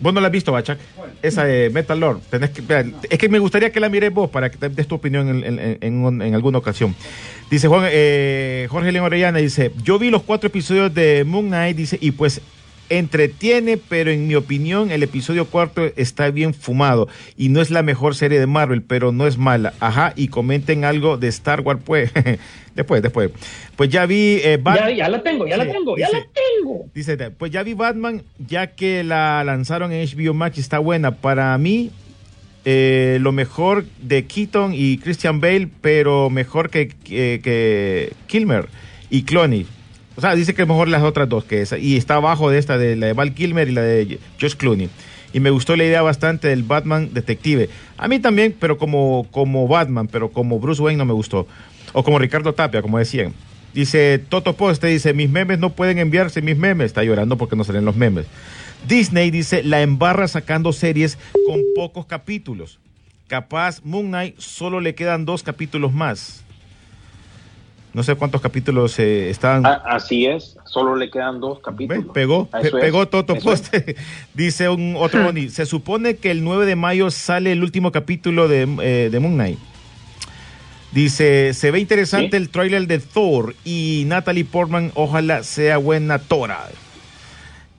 [0.00, 0.78] Vos no la has visto, Bachak.
[1.22, 2.20] Esa de Metal Lord.
[2.30, 2.62] Tenés que,
[3.10, 5.58] es que me gustaría que la mires vos para que te des tu opinión en,
[5.60, 6.94] en- en- en alguna ocasión.
[7.50, 11.76] Dice Juan, eh, Jorge León Orellana, dice, yo vi los cuatro episodios de Moon Knight,
[11.76, 12.40] dice, y pues
[12.90, 17.82] entretiene, pero en mi opinión el episodio cuarto está bien fumado y no es la
[17.82, 19.72] mejor serie de Marvel, pero no es mala.
[19.80, 22.10] Ajá, y comenten algo de Star Wars, pues.
[22.74, 23.30] después, después.
[23.76, 24.40] Pues ya vi...
[24.42, 26.84] eh, Bat- Ya, ya la tengo, ya la tengo, ya la tengo.
[26.94, 31.12] Dice, pues ya vi Batman, ya que la lanzaron en HBO Max y está buena.
[31.16, 31.90] Para mí,
[32.64, 38.66] eh, lo mejor de Keaton y Christian Bale, pero mejor que, que, que Kilmer
[39.08, 39.66] y Clooney.
[40.20, 41.78] O sea, dice que es mejor las otras dos que esa.
[41.78, 44.90] Y está abajo de esta, de la de Val Kilmer y la de Josh Clooney.
[45.32, 47.70] Y me gustó la idea bastante del Batman detective.
[47.96, 51.46] A mí también, pero como, como Batman, pero como Bruce Wayne no me gustó.
[51.94, 53.32] O como Ricardo Tapia, como decían.
[53.72, 56.88] Dice Toto Poste, dice, mis memes no pueden enviarse mis memes.
[56.88, 58.26] Está llorando porque no salen los memes.
[58.86, 62.78] Disney dice, la embarra sacando series con pocos capítulos.
[63.26, 66.44] Capaz Moon Knight solo le quedan dos capítulos más.
[67.92, 69.66] No sé cuántos capítulos eh, están.
[69.66, 71.62] Ah, así es, solo le quedan dos ¿Ve?
[71.64, 72.04] capítulos.
[72.14, 73.60] Pegó, pe- pegó Toto eso es.
[73.62, 73.96] Poste.
[74.34, 78.46] Dice un otro Boni, Se supone que el 9 de mayo sale el último capítulo
[78.46, 79.58] de, eh, de Moon Knight.
[80.92, 82.42] Dice, se ve interesante Sí.
[82.42, 86.68] el tráiler de Thor y Natalie Portman, ojalá sea buena Tora.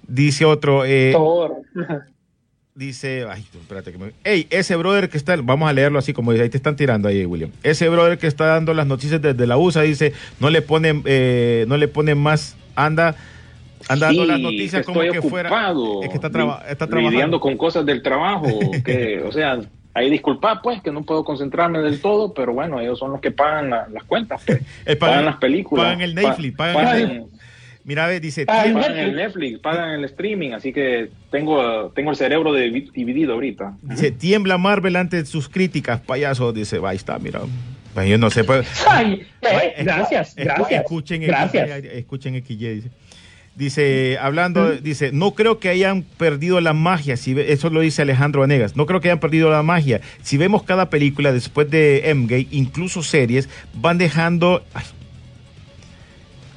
[0.08, 1.56] Dice otro, eh, Thor.
[2.76, 4.12] Dice, ay, espérate que me...
[4.24, 7.08] Ey, ese brother que está, vamos a leerlo así como dice, ahí te están tirando
[7.08, 7.52] ahí, William.
[7.64, 11.66] Ese brother que está dando las noticias desde la USA dice, no le ponen, eh,
[11.68, 13.16] no le ponen más, anda,
[13.90, 15.50] anda dando las noticias como que fuera.
[16.04, 17.40] Es que está, traba- está lidiando trabajando.
[17.42, 18.48] con cosas del trabajo,
[18.86, 19.60] que, o sea,
[19.94, 23.32] ahí disculpa pues que no puedo concentrarme del todo, pero bueno, ellos son los que
[23.32, 24.62] pagan la- las cuentas, pues.
[24.86, 27.26] Eh, pagan, las películas, Pagan el Netflix, pagan, pagan-
[27.84, 32.16] Mira, ve, dice, Pagan pagan el Netflix, pagan el streaming, así que tengo, tengo el
[32.18, 33.74] cerebro divi- dividido ahorita.
[33.82, 37.42] dice, tiembla Marvel ante sus críticas, payaso, dice, va, ahí está, mira.
[37.94, 40.82] Pues yo no sé, pues, Ay, eh, Escu- gracias, escu- gracias.
[40.84, 41.70] Escuchen gracias.
[41.82, 42.90] XY, escuchen XY, dice.
[43.54, 48.02] Dice, hablando, dice, no creo que hayan perdido la magia, si ve- eso lo dice
[48.02, 50.00] Alejandro Vanegas, no creo que hayan perdido la magia.
[50.22, 54.86] Si vemos cada película después de Endgame, incluso series, van dejando ay,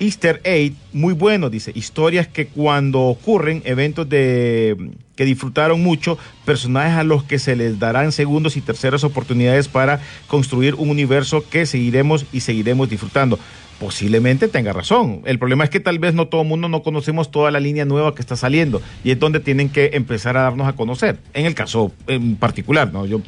[0.04, 6.98] Easter egg muy bueno, dice, historias que cuando ocurren, eventos de que disfrutaron mucho, personajes
[6.98, 11.66] a los que se les darán segundos y terceras oportunidades para construir un universo que
[11.66, 13.38] seguiremos y seguiremos disfrutando.
[13.78, 15.22] Posiblemente tenga razón.
[15.24, 17.84] El problema es que tal vez no todo el mundo no conocemos toda la línea
[17.84, 21.18] nueva que está saliendo y es donde tienen que empezar a darnos a conocer.
[21.32, 23.06] En el caso en particular, ¿no?
[23.06, 23.20] Yo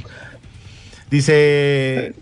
[1.10, 2.14] dice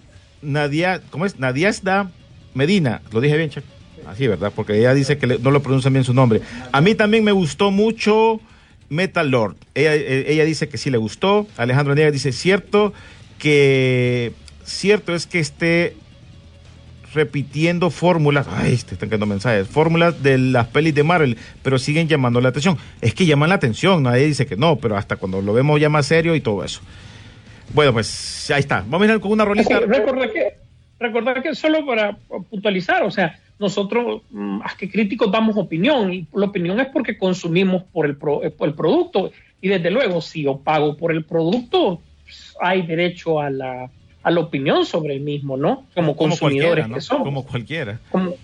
[0.42, 1.38] Nadia, ¿cómo es?
[1.38, 2.10] Nadiasda
[2.54, 3.64] Medina, lo dije bien, Chuck?
[4.06, 4.52] Así, ¿verdad?
[4.54, 6.40] Porque ella dice que no lo pronuncian bien su nombre.
[6.72, 8.40] A mí también me gustó mucho
[8.88, 9.56] Metal Lord.
[9.74, 11.46] Ella, eh, ella dice que sí le gustó.
[11.56, 12.92] Alejandro Niegas dice, cierto
[13.38, 14.32] que
[14.64, 15.96] cierto es que esté
[17.14, 22.08] repitiendo fórmulas, ay, te están quedando mensajes, fórmulas de las pelis de Marvel, pero siguen
[22.08, 22.76] llamando la atención.
[23.00, 25.88] Es que llaman la atención, nadie dice que no, pero hasta cuando lo vemos ya
[25.88, 26.80] más serio y todo eso.
[27.72, 28.84] Bueno, pues ahí está.
[28.86, 29.80] Vamos a ir con una rolita.
[29.80, 30.54] recordar que,
[30.98, 32.16] recordar que solo para
[32.50, 37.16] puntualizar, o sea, nosotros, mm, más que críticos, damos opinión y la opinión es porque
[37.16, 41.12] consumimos por el, pro- eh, por el producto y desde luego, si yo pago por
[41.12, 43.90] el producto, pues, hay derecho a la,
[44.22, 45.86] a la opinión sobre el mismo, ¿no?
[45.94, 48.00] Como Como consumidores que somos, Como cualquiera.
[48.10, 48.34] como,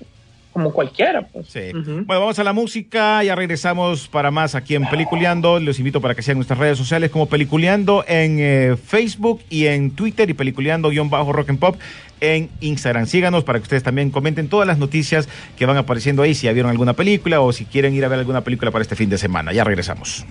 [0.52, 1.26] como cualquiera.
[1.26, 1.48] Pues.
[1.48, 1.72] Sí.
[1.72, 5.60] Bueno, vamos a la música, ya regresamos para más aquí en Peliculeando.
[5.60, 9.92] Los invito para que sigan nuestras redes sociales como Peliculeando en eh, Facebook y en
[9.92, 11.76] Twitter y Peliculeando-Rock and Pop
[12.20, 13.06] en Instagram.
[13.06, 16.52] Síganos para que ustedes también comenten todas las noticias que van apareciendo ahí, si ya
[16.52, 19.18] vieron alguna película o si quieren ir a ver alguna película para este fin de
[19.18, 19.52] semana.
[19.52, 20.26] Ya regresamos.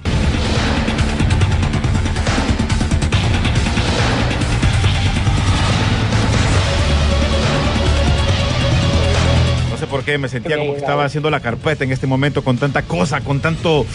[10.17, 13.39] Me sentía como que estaba haciendo la carpeta en este momento con tanta cosa, con
[13.39, 13.85] tanto...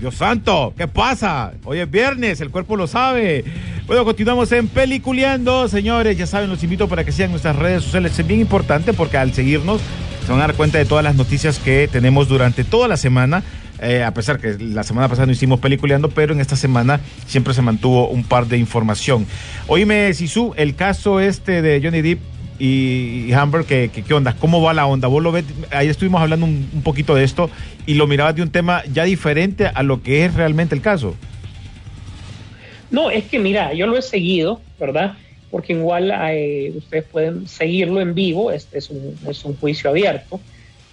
[0.00, 1.52] Dios santo, ¿qué pasa?
[1.64, 3.44] Hoy es viernes, el cuerpo lo sabe.
[3.86, 6.16] Bueno, continuamos en Peliculeando, señores.
[6.16, 8.18] Ya saben, los invito para que sigan nuestras redes sociales.
[8.18, 9.82] Es bien importante porque al seguirnos
[10.24, 13.42] se van a dar cuenta de todas las noticias que tenemos durante toda la semana.
[13.82, 17.52] Eh, a pesar que la semana pasada no hicimos peliculeando, pero en esta semana siempre
[17.52, 19.26] se mantuvo un par de información.
[19.66, 22.20] Oíme, Sisu, el caso este de Johnny Depp
[22.60, 24.36] y, y ¿qué, qué, onda?
[24.38, 25.08] ¿Cómo va la onda?
[25.08, 27.50] Vos lo ves, ahí estuvimos hablando un, poquito de esto
[27.86, 31.16] y lo mirabas de un tema ya diferente a lo que es realmente el caso.
[32.90, 35.14] No, es que mira, yo lo he seguido, ¿verdad?
[35.50, 40.38] Porque igual eh, ustedes pueden seguirlo en vivo, este es un, es un juicio abierto.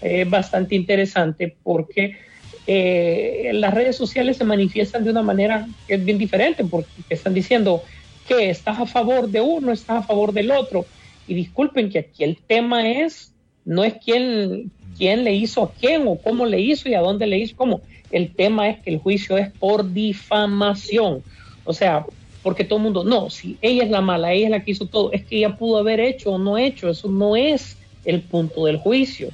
[0.02, 2.18] Es bastante interesante porque
[2.66, 7.34] eh, las redes sociales se manifiestan de una manera que es bien diferente, porque están
[7.34, 7.84] diciendo
[8.28, 10.86] que estás a favor de uno, estás a favor del otro.
[11.28, 13.34] Y disculpen que aquí el tema es,
[13.66, 17.28] no es quién, quién le hizo a quién o cómo le hizo y a dónde
[17.28, 17.82] le hizo, cómo.
[18.12, 21.22] El tema es que el juicio es por difamación.
[21.66, 22.06] O sea,
[22.42, 24.86] porque todo el mundo, no, si ella es la mala, ella es la que hizo
[24.86, 28.66] todo, es que ella pudo haber hecho o no hecho, eso no es el punto
[28.66, 29.30] del juicio.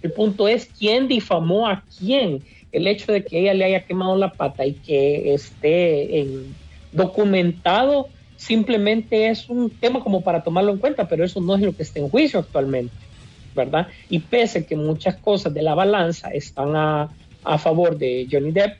[0.00, 2.42] El punto es quién difamó a quién.
[2.72, 6.54] El hecho de que ella le haya quemado la pata y que esté en,
[6.92, 8.08] documentado
[8.38, 11.82] simplemente es un tema como para tomarlo en cuenta, pero eso no es lo que
[11.82, 12.94] está en juicio actualmente,
[13.54, 13.88] ¿verdad?
[14.08, 17.10] Y pese que muchas cosas de la balanza están a,
[17.42, 18.78] a favor de Johnny Depp,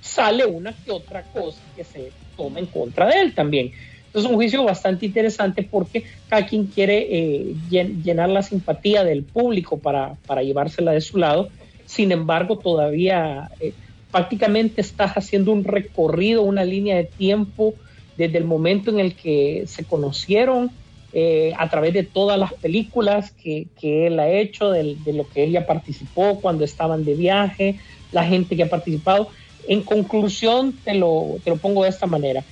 [0.00, 3.70] sale una que otra cosa que se toma en contra de él también.
[4.06, 9.78] Entonces es un juicio bastante interesante porque cada quiere eh, llenar la simpatía del público
[9.78, 11.50] para, para, llevársela de su lado.
[11.86, 13.74] Sin embargo, todavía eh,
[14.10, 17.74] prácticamente estás haciendo un recorrido, una línea de tiempo
[18.18, 20.72] desde el momento en el que se conocieron,
[21.12, 25.44] eh, a través de todas las películas que, que él ha hecho, de, lo que
[25.44, 27.78] ella participó cuando estaban de viaje,
[28.10, 29.28] la gente que ha participado.
[29.68, 32.42] En conclusión, te lo, te lo pongo de esta manera.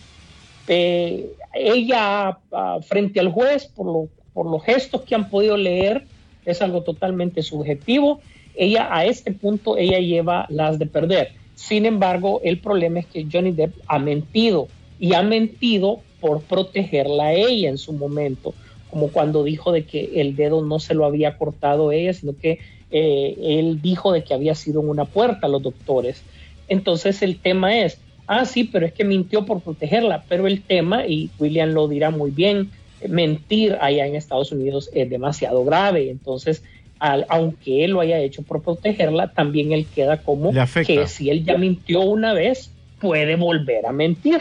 [0.69, 6.05] Eh, ella, uh, frente al juez, por, lo, por los gestos que han podido leer,
[6.45, 8.21] es algo totalmente subjetivo.
[8.55, 11.33] Ella, a este punto, ella lleva las de perder.
[11.57, 14.69] Sin embargo, el problema es que Johnny Depp ha mentido
[14.99, 18.55] y ha mentido por protegerla a ella en su momento,
[18.91, 22.59] como cuando dijo de que el dedo no se lo había cortado ella, sino que
[22.91, 26.23] eh, él dijo de que había sido en una puerta a los doctores.
[26.69, 31.07] Entonces el tema es, ah, sí, pero es que mintió por protegerla, pero el tema,
[31.07, 32.71] y William lo dirá muy bien,
[33.07, 36.63] mentir allá en Estados Unidos es demasiado grave, entonces
[36.99, 40.53] al, aunque él lo haya hecho por protegerla, también él queda como
[40.87, 44.41] que si él ya mintió una vez, puede volver a mentir.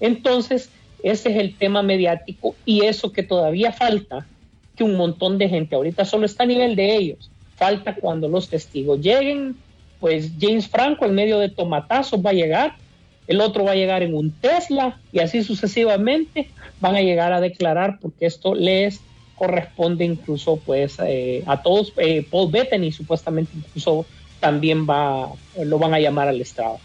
[0.00, 0.70] Entonces,
[1.02, 4.26] ese es el tema mediático y eso que todavía falta,
[4.76, 8.48] que un montón de gente ahorita solo está a nivel de ellos, falta cuando los
[8.48, 9.56] testigos lleguen,
[10.00, 12.74] pues James Franco en medio de tomatazos va a llegar,
[13.26, 16.48] el otro va a llegar en un Tesla y así sucesivamente
[16.80, 19.00] van a llegar a declarar porque esto les
[19.36, 24.06] corresponde incluso pues eh, a todos, eh, Paul Bettany supuestamente incluso
[24.40, 25.30] también va,
[25.62, 26.78] lo van a llamar al Estado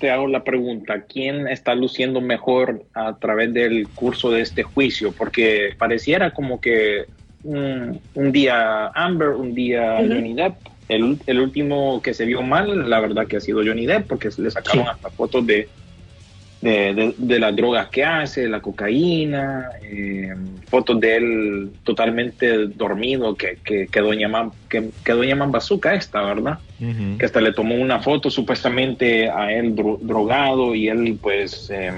[0.00, 5.12] te hago la pregunta, ¿quién está luciendo mejor a través del curso de este juicio?
[5.12, 7.04] Porque pareciera como que
[7.44, 10.14] un, un día Amber, un día uh -huh.
[10.14, 10.54] Johnny Depp.
[10.88, 14.28] El, el, último que se vio mal, la verdad que ha sido Johnny Depp, porque
[14.38, 14.90] le sacaron sí.
[14.90, 15.68] hasta fotos de,
[16.60, 20.34] de, de, de, las drogas que hace, la cocaína, eh,
[20.66, 26.20] fotos de él totalmente dormido, que, que, que doña Man, que, que doña Mambazuca esta,
[26.22, 26.58] ¿verdad?
[26.80, 27.18] Uh -huh.
[27.18, 31.92] Que hasta le tomó una foto supuestamente a él dro drogado y él pues eh,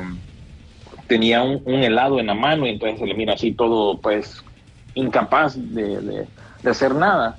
[1.09, 4.44] tenía un, un, helado en la mano y entonces se le mira así todo pues
[4.94, 6.27] incapaz de, de,
[6.62, 7.37] de hacer nada.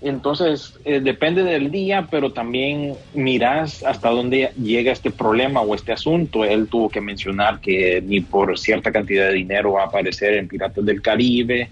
[0.00, 5.92] Entonces, eh, depende del día, pero también miras hasta dónde llega este problema o este
[5.92, 6.44] asunto.
[6.44, 10.48] Él tuvo que mencionar que ni por cierta cantidad de dinero va a aparecer en
[10.48, 11.70] Piratas del Caribe,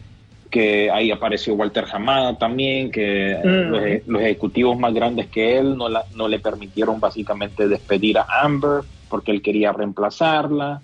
[0.50, 3.70] que ahí apareció Walter Hamada también, que mm.
[3.70, 8.26] los, los, ejecutivos más grandes que él no, la, no le permitieron básicamente despedir a
[8.42, 10.80] Amber porque él quería reemplazarla.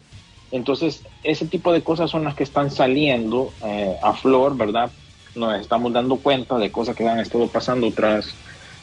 [0.51, 4.91] Entonces, ese tipo de cosas son las que están saliendo eh, a flor, ¿verdad?
[5.39, 8.35] Nos estamos dando cuenta de cosas que han estado pasando tras,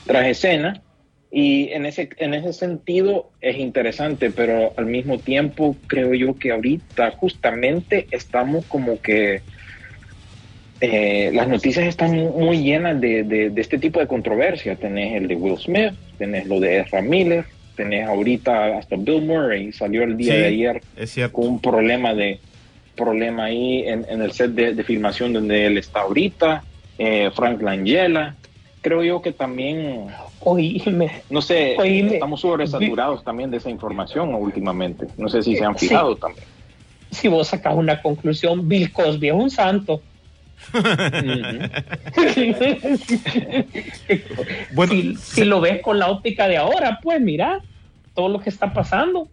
[0.06, 0.82] tras escena.
[1.32, 6.52] Y en ese, en ese sentido es interesante, pero al mismo tiempo creo yo que
[6.52, 9.42] ahorita justamente estamos como que
[10.80, 14.76] eh, las noticias están muy llenas de, de, de, este tipo de controversia.
[14.76, 19.72] Tenés el de Will Smith, tenés lo de Ezra Miller, tenés ahorita hasta Bill Murray,
[19.74, 22.40] salió el día sí, de ayer es con un problema de,
[22.96, 26.64] problema ahí en, en el set de, de, filmación donde él está ahorita,
[26.98, 28.36] eh, Frank Langella.
[28.82, 30.08] Creo yo que también,
[30.42, 35.08] oíme, no sé, oíme, estamos sobresaturados también de esa información últimamente.
[35.18, 36.22] No sé si se han fijado sí.
[36.22, 36.46] también.
[37.12, 40.02] Si vos sacas una conclusión, Bill Cosby es un santo.
[44.74, 47.62] bueno, si, si, lo ves con la óptica de ahora, pues mira
[48.14, 49.28] todo lo que está pasando.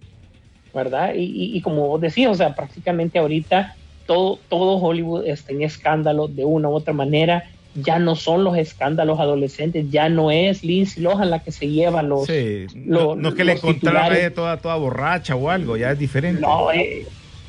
[0.75, 1.15] ¿Verdad?
[1.15, 5.63] Y, y, y, como vos decías, o sea, prácticamente ahorita todo, todo Hollywood está en
[5.63, 7.45] escándalo de una u otra manera.
[7.75, 12.03] Ya no son los escándalos adolescentes, ya no es Lindsay Lohan la que se lleva
[12.03, 12.27] los.
[12.27, 16.43] Sí, no, no es que le encontrara toda, toda borracha o algo, ya es diferente.
[16.43, 17.07] No, eh,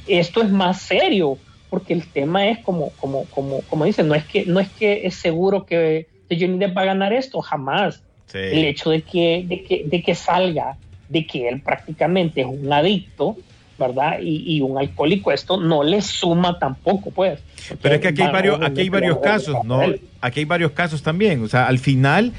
[0.08, 1.38] esto es más serio,
[1.70, 5.06] porque el tema es como, como, como, como dicen, no es que, no es que
[5.06, 8.02] es seguro que Johnny Depp va a ganar esto, jamás.
[8.28, 8.38] Sí.
[8.38, 10.78] El hecho de que, de, que, de que salga,
[11.14, 13.38] de que él prácticamente es un adicto,
[13.80, 14.20] ¿verdad?
[14.22, 17.39] Y, y un alcohólico, esto no le suma tampoco, pues.
[17.82, 19.82] Pero es que aquí hay Va- varios, aquí hay varios casos, ¿no?
[20.22, 21.43] Aquí hay varios casos también.
[21.43, 22.34] O sea, al final,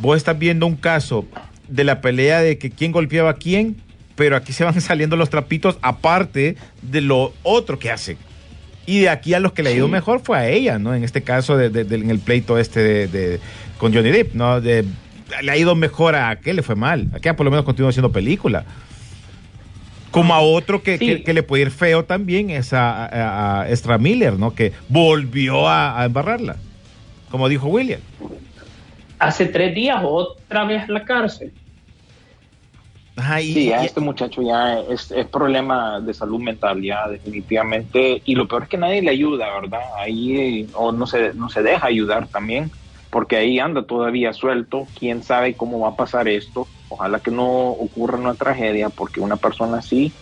[0.00, 1.26] vos estás viendo un caso
[1.68, 3.76] de la pelea de que quién golpeaba a quién,
[4.16, 8.16] pero aquí se van saliendo los trapitos aparte de lo otro que hacen.
[8.86, 9.92] Y de aquí a los que le ha ido Sí.
[9.92, 10.94] mejor fue a ella, ¿no?
[10.94, 13.40] En este caso, de, de- de- en el pleito este de, de-
[13.78, 14.60] con Johnny Depp, ¿no?
[14.60, 14.84] De-
[15.42, 17.08] le ha ido mejor a aquel, le fue mal.
[17.14, 18.64] Aquella por lo menos continúa haciendo película.
[20.10, 21.06] Como a otro que, Sí.
[21.06, 24.54] que- que le puede ir feo también es a, a- a Ezra Miller, ¿no?
[24.54, 26.56] Que volvió a, a embarrarla,
[27.30, 28.00] como dijo William.
[29.18, 31.52] Hace tres días otra vez a la cárcel.
[33.16, 37.08] Ajá, y- Sí, ya y- este muchacho ya es, es problema de salud mental, ya
[37.08, 38.22] definitivamente.
[38.24, 39.80] Y lo peor es que nadie le ayuda, ¿verdad?
[39.98, 42.70] Ahí, eh, o no se, no se deja ayudar también,
[43.14, 44.88] porque ahí anda todavía suelto.
[44.98, 46.66] Quién sabe cómo va a pasar esto.
[46.88, 50.12] Ojalá que no ocurra una tragedia, porque una persona así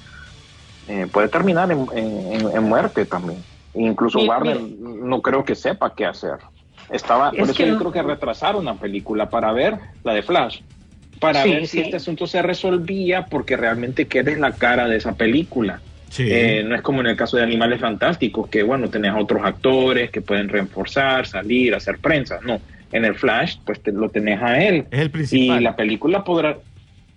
[0.86, 3.42] eh, puede terminar en, en- en muerte también.
[3.74, 6.36] Incluso Mira, Warner no creo que sepa qué hacer.
[6.90, 10.12] Estaba, por Es eso que yo no- creo que retrasaron la película para ver la
[10.12, 10.60] de Flash
[11.18, 15.14] para Sí, ver si este asunto se resolvía porque realmente quieres la cara de esa
[15.14, 15.80] película.
[16.10, 16.26] Sí.
[16.28, 19.40] Eh, no es como en el caso de Animales Fantásticos, que bueno, tenés a otros
[19.44, 22.38] actores que pueden reforzar, salir, hacer prensa.
[22.42, 22.60] No,
[22.92, 24.86] en el Flash, pues te- lo tenés a él.
[24.90, 25.60] es el principal.
[25.60, 26.58] Y la película podrá,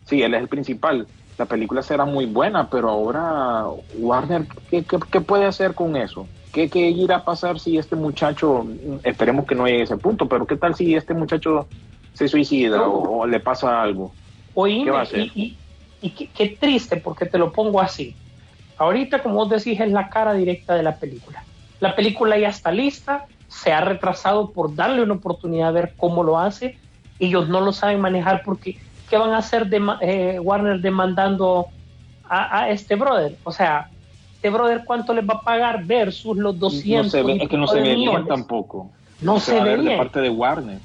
[0.06, 1.08] sí, él es el principal.
[1.38, 6.28] La película será muy buena, pero ahora Warner, ¿qué, qué- qué puede hacer con eso?
[6.52, 8.66] ¿Qué, ¿Qué irá a pasar si este muchacho,
[9.04, 11.68] esperemos que no llegue a ese punto, pero qué tal si este muchacho
[12.14, 12.86] se suicida No.
[12.94, 14.16] o, o le pasa algo?
[14.54, 15.20] Oíme, ¿Qué va a hacer?
[15.20, 15.60] y, y-
[16.02, 18.16] y qué, qué triste, porque te lo pongo así.
[18.78, 21.46] Ahorita, como vos decís, es la cara directa de la película.
[21.80, 23.26] La película ya está lista,
[23.62, 26.78] se ha retrasado por darle una oportunidad de ver cómo lo hace.
[27.20, 28.78] Ellos no lo saben manejar porque,
[29.10, 31.68] ¿qué van a hacer de, Warner demandando
[32.28, 33.38] a, a este brother?
[33.44, 33.90] O sea,
[34.36, 37.06] este brother, ¿cuánto les va a pagar versus los 200?
[37.06, 38.92] no se ve, es que no se ve bien tampoco.
[39.22, 40.80] No se a ve de parte de Warner.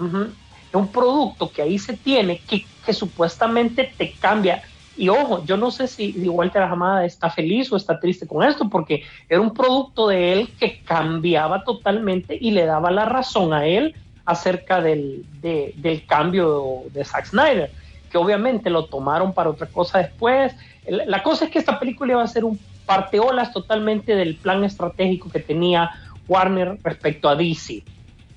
[0.00, 4.62] Es un producto que ahí se tiene, que, que supuestamente te cambia.
[4.96, 8.68] Y ojo, yo no sé si, Walter Hamada está feliz o está triste con esto,
[8.70, 13.66] porque era un producto de él que cambiaba totalmente y le daba la razón a
[13.66, 17.70] él acerca del, de- del cambio de Zack Snyder,
[18.10, 20.54] que obviamente lo tomaron para otra cosa después.
[20.86, 25.30] La cosa es que esta película iba a ser un parteolas totalmente del plan estratégico
[25.30, 25.90] que tenía
[26.28, 27.82] Warner respecto a DC.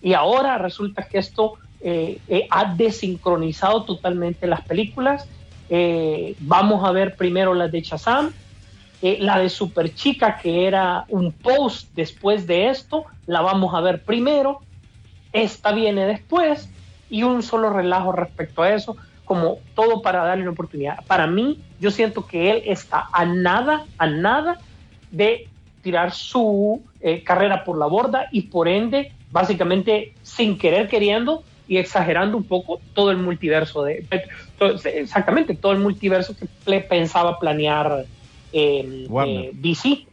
[0.01, 5.28] Y ahora resulta que esto eh, eh, ha desincronizado totalmente las películas.
[5.70, 8.32] Eh, vamos a ver primero las de Shazam,
[9.01, 13.82] eh, la de Super Chica, que era un post después de esto, la vamos a
[13.82, 14.61] ver primero.
[15.34, 16.70] Esta viene después
[17.09, 21.03] y un solo relajo respecto a eso, como todo para darle una oportunidad.
[21.05, 24.57] Para mí, yo siento que él está a nada, a nada
[25.11, 25.47] de
[25.82, 31.78] tirar su eh, carrera por la borda y por ende, básicamente sin querer queriendo y
[31.78, 34.05] exagerando un poco todo el multiverso de
[34.86, 38.05] exactamente todo el multiverso que le pensaba planear
[38.53, 39.45] eh, Warner.
[39.45, 40.05] eh, DC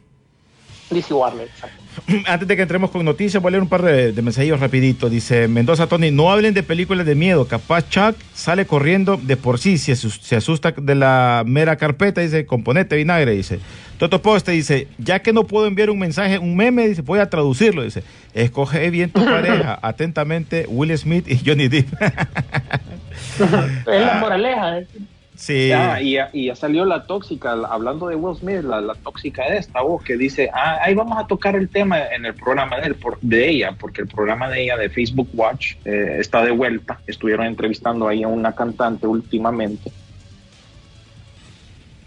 [0.91, 1.83] DC Warner exacto.
[2.27, 5.09] Antes de que entremos con noticias, voy a leer un par de, de mensajillos rapidito.
[5.09, 7.47] Dice Mendoza Tony, no hablen de películas de miedo.
[7.47, 12.45] Capaz Chuck sale corriendo de por sí, se, se asusta de la mera carpeta, dice,
[12.45, 13.59] componente vinagre, dice.
[13.97, 17.29] Toto Poste dice, ya que no puedo enviar un mensaje, un meme, dice, voy a
[17.29, 18.03] traducirlo, dice.
[18.33, 21.87] Escoge bien tu pareja, atentamente, Will Smith y Johnny Depp.
[23.39, 24.87] es la moraleja ¿eh?
[25.35, 25.67] sí.
[25.69, 28.95] Ya, y, ya, y ya salió la tóxica, la- hablando de Will Smith, la, la
[28.95, 32.33] tóxica de esta voz que dice, ah, ahí vamos a tocar el tema en el
[32.33, 36.17] programa de, él, por- de ella, porque el programa de ella de Facebook Watch eh,
[36.19, 36.99] está de vuelta.
[37.07, 39.91] Estuvieron entrevistando ahí a una cantante últimamente.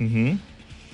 [0.01, 0.39] Ujú.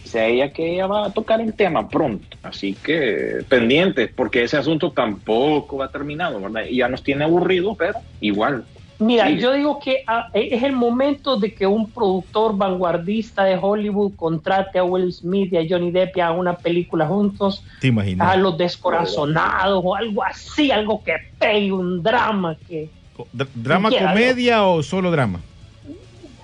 [0.02, 4.42] Dice a ella que ella va a tocar el tema pronto, así que pendientes, porque
[4.44, 6.64] ese asunto tampoco va terminado, ¿verdad?
[6.68, 8.64] Y ya nos tiene aburridos, pero igual.
[9.04, 9.38] Mira, Sí.
[9.38, 14.78] yo digo que ah, es el momento de que un productor vanguardista de Hollywood contrate
[14.78, 18.28] a Will Smith y a Johnny Depp y hagan una película juntos, Te imaginas.
[18.28, 22.88] a los descorazonados o algo así, algo que pegue un drama que
[23.32, 25.40] Dr- ¿Drama comedia o solo drama?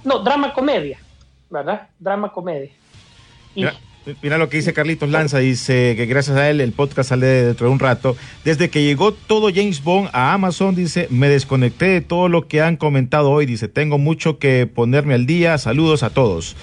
[0.04, 0.98] no drama comedia,
[1.48, 1.88] ¿verdad?
[1.98, 2.70] Drama comedia.
[3.54, 3.74] Y Mira,
[4.22, 7.66] mira lo que dice Carlitos Lanza, dice que gracias a él el podcast sale dentro
[7.66, 8.16] de un rato.
[8.44, 12.62] Desde que llegó todo James Bond a Amazon, dice, me desconecté de todo lo que
[12.62, 16.56] han comentado hoy, dice, tengo mucho que ponerme al día, saludos a todos.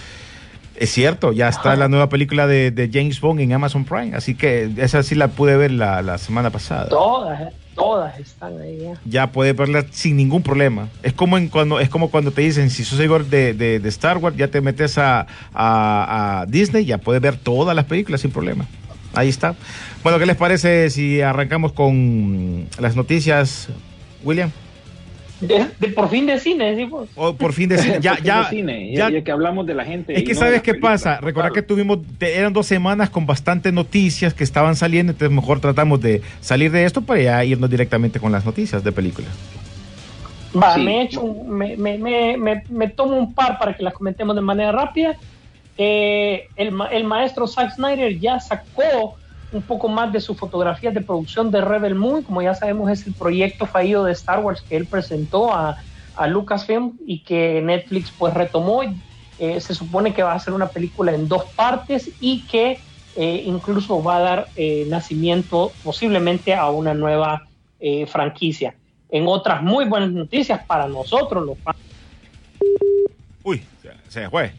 [0.75, 4.35] Es cierto, ya está la nueva película de, de James Bond en Amazon Prime, así
[4.35, 6.89] que esa sí la pude ver la, la semana pasada.
[6.89, 7.53] todas.
[7.78, 8.93] Todas están ahí ya.
[9.05, 10.89] ya puedes verla sin ningún problema.
[11.03, 14.36] Es como en cuando es como cuando te dicen si sos seguidor de, Star Wars
[14.36, 18.65] ya te metes a- a Disney ya puedes ver todas las películas sin problema.
[19.13, 19.55] Ahí está.
[20.03, 23.69] Bueno, ¿qué les parece si arrancamos con las noticias,
[24.23, 24.51] William?
[25.39, 27.09] De, de- por fin de cine, decimos.
[27.15, 27.99] O por fin de cine.
[28.01, 30.13] Ya, ya, de cine, ya- ya, que hablamos de la gente.
[30.17, 31.19] Es que no sabes qué pasa.
[31.21, 36.01] Recordar que tuvimos, eran dos semanas con bastantes noticias que estaban saliendo, entonces mejor tratamos
[36.01, 39.29] de salir de esto para ya irnos directamente con las noticias de películas.
[40.59, 40.81] Va, Sí.
[40.81, 44.35] me, echo un- me, me, me, me- me tomo un par para que las comentemos
[44.35, 45.15] de manera rápida.
[45.77, 49.15] Eh, el, el maestro Zack Snyder ya sacó
[49.51, 52.23] un poco más de sus fotografías de producción de Rebel Moon.
[52.23, 55.77] Como ya sabemos, es el proyecto fallido de Star Wars que él presentó a,
[56.15, 58.81] a Lucasfilm y que Netflix pues retomó.
[59.39, 62.79] Eh, se supone que va a ser una película en dos partes y que
[63.15, 67.43] eh, incluso va a dar eh, nacimiento posiblemente a una nueva
[68.07, 68.73] franquicia.
[69.11, 71.57] En otras muy buenas noticias para nosotros, los
[73.43, 73.63] Uy,
[74.09, 74.51] se fue.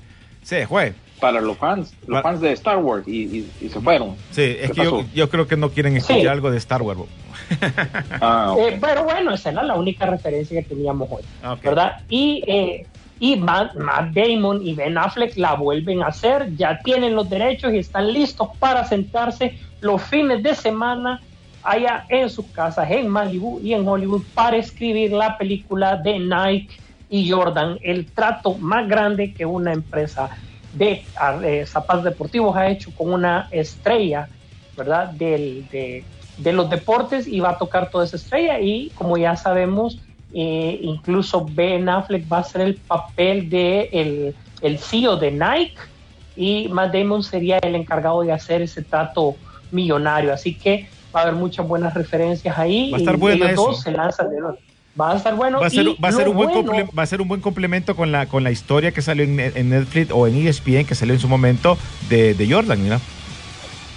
[0.45, 0.95] Se fue.
[1.21, 4.15] Para los fans, los fans de Star Wars y, y- y se fueron.
[4.31, 6.27] Sí, es ¿Qué que yo, creo que no quieren escuchar Sí.
[6.27, 7.01] algo de Star Wars.
[8.21, 8.55] Ah.
[8.59, 11.57] Eh, pero bueno, esa era la única referencia que teníamos hoy, Ah.
[11.63, 12.01] ¿verdad?
[12.09, 12.87] Y, eh,
[13.21, 17.73] y Matt, Matt Damon y Ben Affleck la vuelven a hacer, ya tienen los derechos
[17.73, 21.21] y están listos para sentarse los fines de semana
[21.63, 26.77] allá en sus casas en Malibu y en Hollywood para escribir la película de Nike
[27.11, 30.31] y Jordan, el trato más grande que una empresa
[30.73, 31.05] de
[31.45, 34.29] eh, zapatos deportivos ha hecho con una estrella,
[34.77, 35.09] ¿verdad?
[35.09, 36.05] Del, de,
[36.37, 40.01] de los deportes y va a tocar toda esa estrella y como ya sabemos,
[40.33, 45.79] eh, incluso Ben Affleck va a ser el papel de el, el CEO de Nike
[46.37, 49.37] y Matt Damon sería el encargado de hacer ese trato
[49.71, 52.91] millonario, así que va a haber muchas buenas referencias ahí.
[52.93, 53.67] Va a estar y buena ellos eso.
[53.67, 54.59] dos se lanzan de nuevo.
[54.99, 55.61] Va a estar bueno.
[55.61, 57.41] Va a ser, y va a ser un buen bueno- va a ser un buen
[57.41, 60.95] complemento con la con la historia que salió en, en Netflix o en ESPN que
[60.95, 61.77] salió en su momento
[62.09, 63.01] de, de Jordan, mira.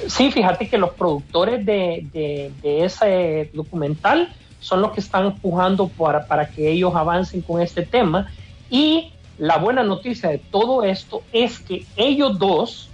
[0.08, 5.88] Sí, fíjate que los productores de, de- de ese documental son los que están empujando
[5.88, 8.32] para, para que ellos avancen con este tema.
[8.70, 12.90] Y la buena noticia de todo esto es que ellos dos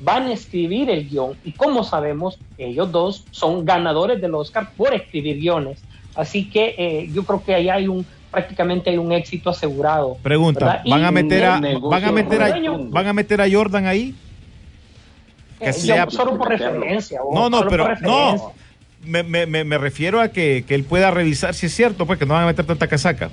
[0.00, 1.36] van a escribir el guion.
[1.44, 5.78] Y como sabemos, ellos dos son ganadores del Oscar por escribir guiones.
[6.16, 10.16] Así que eh, yo creo que ahí hay un prácticamente hay un éxito asegurado.
[10.22, 12.54] Pregunta, ¿van a meter a van a meter a
[12.90, 14.14] van a meter a Jordan ahí?
[15.58, 17.22] que Eh, sea- yo- solo por referencia.
[17.22, 18.52] o No, no, pero no.
[19.04, 22.18] Me, me, me, me refiero a que, que él pueda revisar si es cierto, pues
[22.18, 23.30] que no van a meter tanta casaca.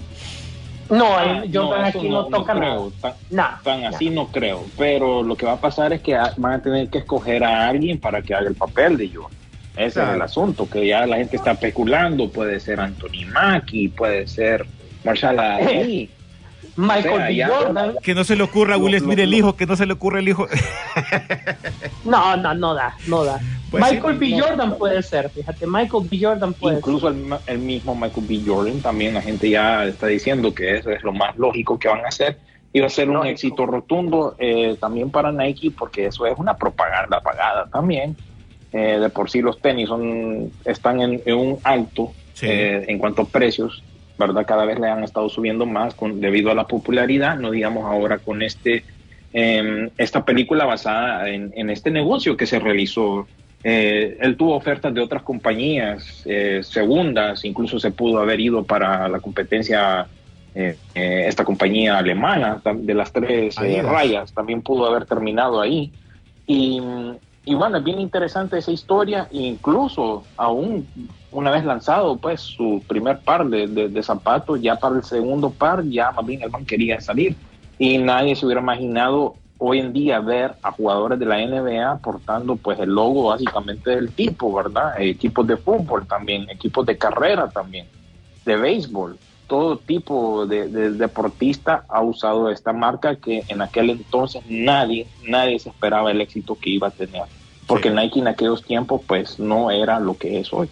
[0.90, 2.76] No, Ah, Jordan no, aquí no, toca nada.
[2.76, 3.90] creo, tan, Nah, tan nah.
[3.90, 4.64] así no creo.
[4.78, 7.98] Pero lo que va a pasar es que van a tener que escoger a alguien
[8.00, 9.32] para que haga el papel de Jordan.
[9.76, 10.10] Ese Claro.
[10.12, 12.30] es el asunto, que ya la gente está especulando.
[12.30, 14.66] Puede ser Anthony Mackie, puede ser
[15.04, 16.10] Marshall Ali.
[16.76, 17.36] Michael O sea, B.
[17.36, 17.96] ya- Jordan.
[18.02, 19.94] Que no se le ocurra a Will Smith lo- el hijo, que no se le
[19.94, 20.48] ocurra el hijo.
[22.04, 23.40] No, no, no da, no da.
[23.72, 24.38] Pues Michael sí, B.
[24.38, 24.44] no.
[24.46, 26.20] Jordan puede ser, fíjate, Michael B.
[26.22, 28.42] Jordan puede Incluso el, ma- el mismo Michael B.
[28.46, 32.04] Jordan también la gente ya está diciendo que eso es lo más lógico que van
[32.04, 32.38] a hacer
[32.74, 36.56] y va a ser un éxito rotundo eh, también para Nike porque eso es una
[36.56, 38.16] propaganda pagada también.
[38.74, 42.48] Eh, de por sí los tenis son están en, en un alto Sí.
[42.50, 43.84] eh, en cuanto a precios,
[44.18, 44.44] ¿verdad?
[44.48, 48.18] Cada vez le han estado subiendo más con, debido a la popularidad, no digamos ahora
[48.18, 48.84] con este
[49.34, 53.28] eh, esta película basada en, en este negocio que se realizó.
[53.64, 56.24] Eh, él tuvo ofertas de otras compañías
[56.62, 60.08] segundas, incluso se pudo haber ido para la competencia,
[60.56, 65.92] eh, eh, esta compañía alemana de las tres eh, rayas, también pudo haber terminado ahí.
[66.46, 66.80] Y,
[67.46, 70.88] y bueno, es bien interesante esa historia, incluso aún
[71.32, 75.84] una vez lanzado pues su primer par de, de- zapatos, ya para el segundo par
[75.84, 77.36] ya más bien el man quería salir
[77.80, 82.56] y nadie se hubiera imaginado hoy en día ver a jugadores de la NBA portando
[82.56, 84.94] pues el logo básicamente del tipo, ¿verdad?
[85.00, 87.88] Equipos de fútbol también, equipos de carrera también,
[88.46, 89.18] de béisbol,
[89.54, 95.60] todo tipo de, de deportista ha usado esta marca que en aquel entonces nadie, nadie
[95.60, 97.22] se esperaba el éxito que iba a tener,
[97.68, 97.96] porque Sí.
[97.96, 100.70] Nike en aquellos tiempos pues no era lo que es hoy.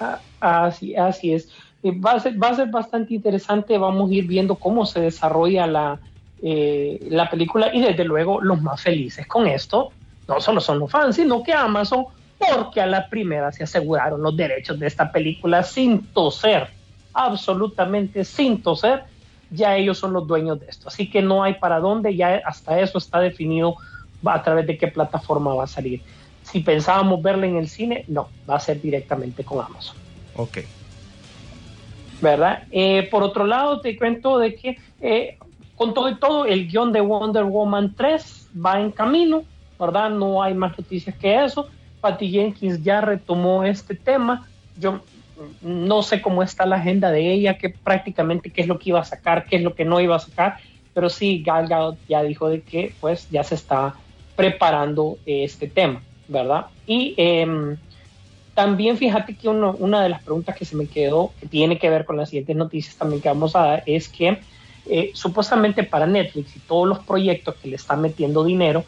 [0.00, 1.50] Ah, Así, así es.
[1.82, 3.76] Eh, Va a, ser, va a ser bastante interesante.
[3.76, 6.00] Vamos a ir viendo cómo se desarrolla la,
[6.42, 9.92] eh, la película y desde luego los más felices con esto
[10.26, 12.06] no solo son los fans, sino que Amazon,
[12.38, 16.70] porque a la primera se aseguraron los derechos de esta película sin toser,
[17.14, 19.04] absolutamente sin toser,
[19.50, 20.88] ya ellos son los dueños de esto.
[20.88, 23.76] Así que no hay para dónde, ya hasta eso está definido
[24.24, 26.02] a través de qué plataforma va a salir.
[26.42, 29.96] Si pensábamos verla en el cine, no, va a ser directamente con Amazon.
[30.36, 30.58] Ok.
[32.22, 32.62] ¿verdad?
[32.70, 35.36] Eh, por otro lado, te cuento de que eh,
[35.76, 39.42] con todo y todo, el guion de Wonder Woman 3 va en camino,
[39.78, 40.10] ¿verdad?
[40.10, 41.68] No hay más noticias que eso.
[42.00, 44.46] Patty Jenkins ya retomó este tema.
[44.78, 45.00] Yo
[45.60, 49.00] no sé cómo está la agenda de ella, que prácticamente qué es lo que iba
[49.00, 50.58] a sacar, qué es lo que no iba a sacar,
[50.92, 53.96] pero sí, Gal Gadot ya dijo de que pues ya se está
[54.34, 56.66] preparando este tema, ¿verdad?
[56.84, 57.78] Y em,
[58.54, 61.88] también fíjate que uno- una de las preguntas que se me quedó, que tiene que
[61.90, 64.40] ver con las siguientes noticias también que vamos a dar, es que
[64.84, 68.84] eh, supuestamente para Netflix y todos los proyectos que le están metiendo dinero,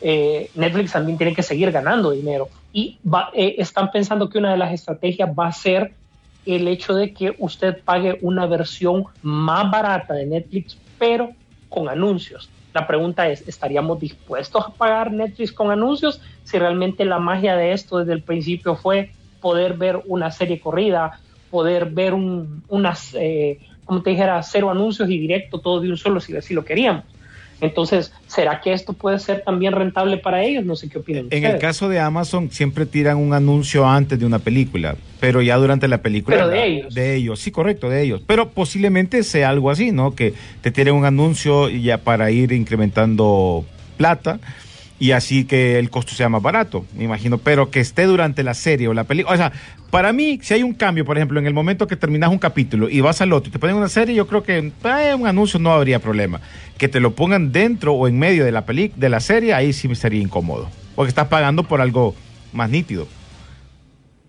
[0.00, 2.50] eh, Netflix también tiene que seguir ganando dinero.
[2.72, 5.96] Y va- eh, están pensando que una de las estrategias va a ser
[6.44, 11.34] el hecho de que usted pague una versión más barata de Netflix, pero
[11.68, 12.50] con anuncios.
[12.72, 17.72] La pregunta es, ¿estaríamos dispuestos a pagar Netflix con anuncios si realmente la magia de
[17.72, 21.18] esto desde el principio fue poder ver una serie corrida,
[21.48, 25.96] poder ver un, unas, eh, como te dijera, cero anuncios y directo, todo de un
[25.96, 27.15] solo si lo queríamos?
[27.60, 30.64] Entonces, ¿será que esto puede ser también rentable para ellos?
[30.64, 31.28] No sé qué opinan.
[31.30, 35.56] En el caso de Amazon siempre tiran un anuncio antes de una película, pero ya
[35.56, 36.36] durante la película...
[36.36, 36.94] Pero de ellos.
[36.94, 38.22] De ellos, sí, correcto, de ellos.
[38.26, 40.14] Pero posiblemente sea algo así, ¿no?
[40.14, 43.64] Que te tiren un anuncio ya para ir incrementando
[43.96, 44.38] plata
[44.98, 48.54] y así que el costo sea más barato, me imagino, pero que esté durante la
[48.54, 49.34] serie o la película.
[49.34, 49.52] O sea,
[49.90, 52.88] para mí, si hay un cambio, por ejemplo, en el momento que terminas un capítulo
[52.88, 55.60] y vas al otro y te ponen una serie, yo creo que eh, un anuncio
[55.60, 56.40] no habría problema.
[56.78, 59.72] Que te lo pongan dentro o en medio de la peli de la serie, ahí
[59.72, 60.68] sí me sería incómodo.
[60.94, 62.14] Porque estás pagando por algo
[62.52, 63.06] más nítido.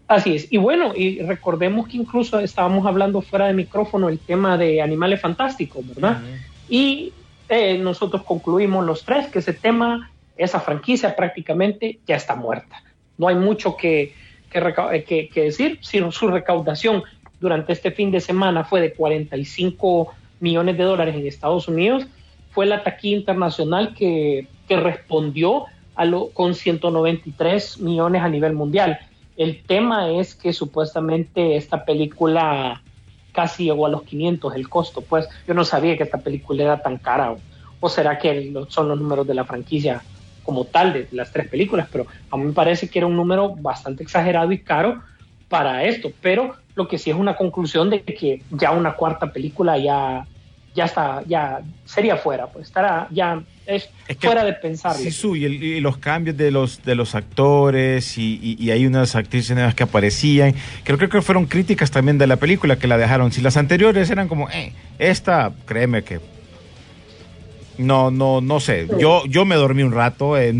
[0.07, 0.47] Así es.
[0.51, 5.19] Y bueno, y recordemos que incluso estábamos hablando fuera de micrófono el tema de animales
[5.19, 6.21] fantásticos, ¿verdad?
[6.69, 7.11] Y
[7.49, 12.83] eh, nosotros concluimos los tres que ese tema, esa franquicia prácticamente ya está muerta.
[13.17, 14.13] No hay mucho que,
[14.49, 14.59] que,
[14.93, 15.79] eh, que- decir.
[15.81, 17.03] Si su recaudación
[17.39, 22.05] durante este fin de semana fue de 45 millones de dólares en Estados Unidos,
[22.51, 25.65] fue la taquilla internacional que, que respondió
[25.95, 28.99] a lo, con 193 millones a nivel mundial.
[29.35, 32.81] El tema es que supuestamente esta película
[33.31, 36.81] casi llegó a los 500 el costo, pues yo no sabía que esta película era
[36.81, 37.35] tan cara,
[37.79, 40.01] o, será que son los números de la franquicia
[40.47, 43.53] como tal de las tres películas, pero a mí me parece que era un número
[43.53, 45.03] bastante exagerado y caro
[45.49, 49.77] para esto, pero lo que sí es una conclusión de que ya una cuarta película
[49.77, 50.25] ya
[50.73, 54.99] ya está, ya sería fuera, pues estará ya es, Es que- fuera de pensarlo.
[55.01, 58.69] Sí, su, y, el- y los cambios de los de los actores y, y- y
[58.71, 60.53] hay unas actrices nuevas que aparecían.
[60.83, 63.31] Creo, creo que fueron críticas también de la película que la dejaron.
[63.31, 66.19] Si las anteriores eran como, eh, esta, créeme que
[67.77, 68.87] no, no, no sé.
[68.99, 70.53] Yo, yo me dormí un rato, eh,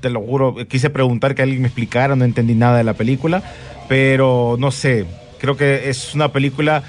[0.00, 0.56] te lo juro.
[0.68, 3.42] Quise preguntar que alguien me explicara, no entendí nada de la película,
[3.88, 5.06] pero no sé.
[5.38, 6.82] Creo que es una película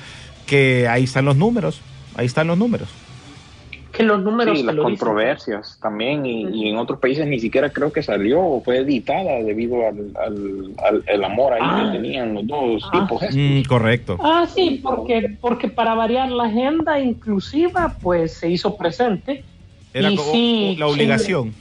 [0.45, 1.81] que ahí están los números,
[2.15, 2.89] ahí están los números.
[3.91, 4.97] que los números Sí, las lo dicen.
[4.97, 9.41] controversias también, y, y en otros países ni siquiera creo que salió o fue editada
[9.41, 11.81] debido al, al, al- el amor ahí Ah.
[11.93, 12.99] que tenían los dos Ah.
[13.07, 13.23] tipos.
[13.23, 13.37] estos.
[13.37, 14.17] Mm, correcto.
[14.21, 19.45] Ah, sí, porque, porque para variar la agenda inclusiva, pues se hizo presente.
[19.95, 21.55] Era Y como sí, la obligación.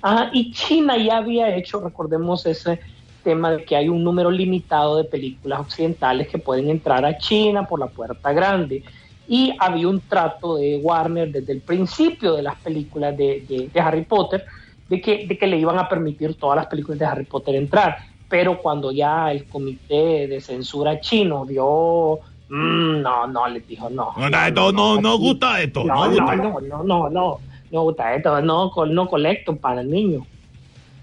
[0.00, 2.80] Ajá, y China ya había hecho, recordemos ese
[3.22, 7.66] tema de que hay un número limitado de películas occidentales que pueden entrar a China
[7.66, 8.84] por la puerta grande.
[9.26, 13.80] Y había un trato de Warner desde el principio de las películas de, de- de
[13.80, 14.44] Harry Potter,
[14.88, 17.96] de que, de que le iban a permitir todas las películas de Harry Potter entrar.
[18.28, 22.20] Pero cuando ya el comité de censura chino vio,
[22.54, 24.12] mm, no, no, les dijo no.
[24.16, 26.36] No, no, no- gusta esto, No, no no, gusta.
[26.36, 27.40] no, no, no,
[27.70, 30.26] no, gusta esto, no, no colecto para el niño,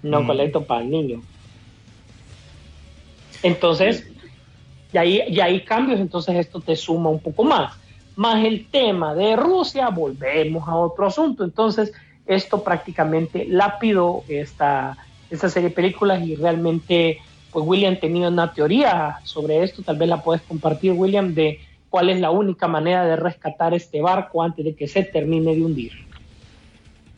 [0.02, 0.26] no Mm.
[0.26, 1.22] colecto para el niño.
[3.42, 4.06] Entonces,
[4.92, 7.78] y ahí, y hay cambios, entonces esto te suma un poco más.
[8.14, 11.44] Más el tema de Rusia, volvemos a otro asunto.
[11.44, 11.92] Entonces,
[12.26, 14.96] esto prácticamente lapidó esta,
[15.28, 17.18] esta serie de películas y realmente,
[17.52, 22.08] pues William tenía una teoría sobre esto, tal vez la puedes compartir, William, de cuál
[22.08, 25.92] es la única manera de rescatar este barco antes de que se termine de hundir.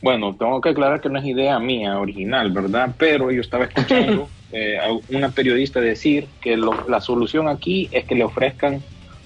[0.01, 2.93] Bueno, tengo que aclarar que no es idea mía original, ¿verdad?
[2.97, 8.05] Pero yo estaba escuchando eh, a una periodista decir que lo- la solución aquí es
[8.05, 8.81] que le ofrezcan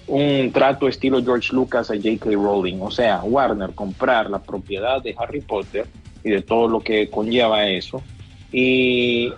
[0.08, 2.30] un trato estilo George Lucas a J.K.
[2.32, 5.88] Rowling, o sea, Warner comprar la propiedad de Harry Potter
[6.24, 8.02] y de todo lo que conlleva eso
[8.52, 9.34] y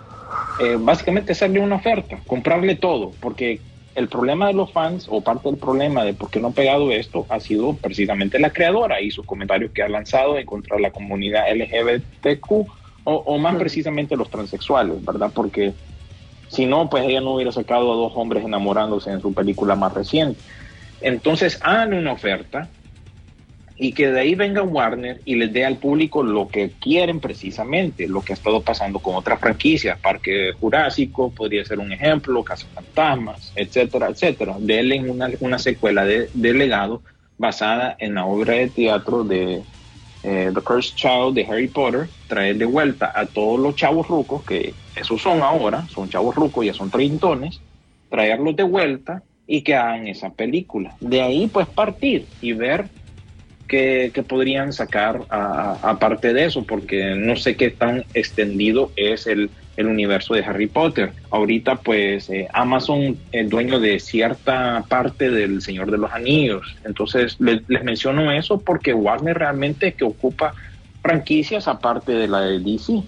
[0.60, 3.60] eh, básicamente hacerle una oferta, comprarle todo, porque
[3.94, 6.90] el problema de los fans o parte del problema de por qué no ha pegado
[6.90, 10.82] esto ha sido precisamente la creadora y sus comentarios que ha lanzado en contra de
[10.82, 12.66] la comunidad LGBTQ o,
[13.04, 15.30] o más precisamente los transexuales, ¿verdad?
[15.34, 15.74] Porque
[16.48, 19.94] Si no, pues ella no hubiera sacado a dos hombres enamorándose en su película más
[19.94, 20.38] reciente.
[21.00, 22.68] Entonces, hagan una oferta
[23.82, 28.06] y que de ahí venga Warner y les dé al público lo que quieren precisamente,
[28.06, 33.52] lo que ha estado pasando con otras franquicias, Parque Jurásico podría ser un ejemplo, Fantasmas,
[33.56, 34.54] etcétera, etcétera.
[34.60, 37.02] Denle una, una secuela de, de legado
[37.38, 39.62] basada en la obra de teatro de
[40.22, 44.44] eh, The Cursed Child de Harry Potter, traer de vuelta a todos los chavos rucos,
[44.44, 47.60] que esos son ahora, son chavos rucos, ya son treintones,
[48.08, 50.94] traerlos de vuelta y que hagan esa película.
[51.00, 52.88] De ahí pues partir y ver
[53.72, 59.48] qué, qué podrían sacar aparte de eso, porque no sé qué tan extendido es el,
[59.78, 61.12] el universo de Harry Potter.
[61.30, 66.76] Ahorita pues eh, Amazon es dueño de cierta parte del Señor de los Anillos.
[66.84, 70.52] Entonces les, les menciono eso porque Warner realmente que ocupa
[71.00, 73.02] franquicias aparte de la de DC.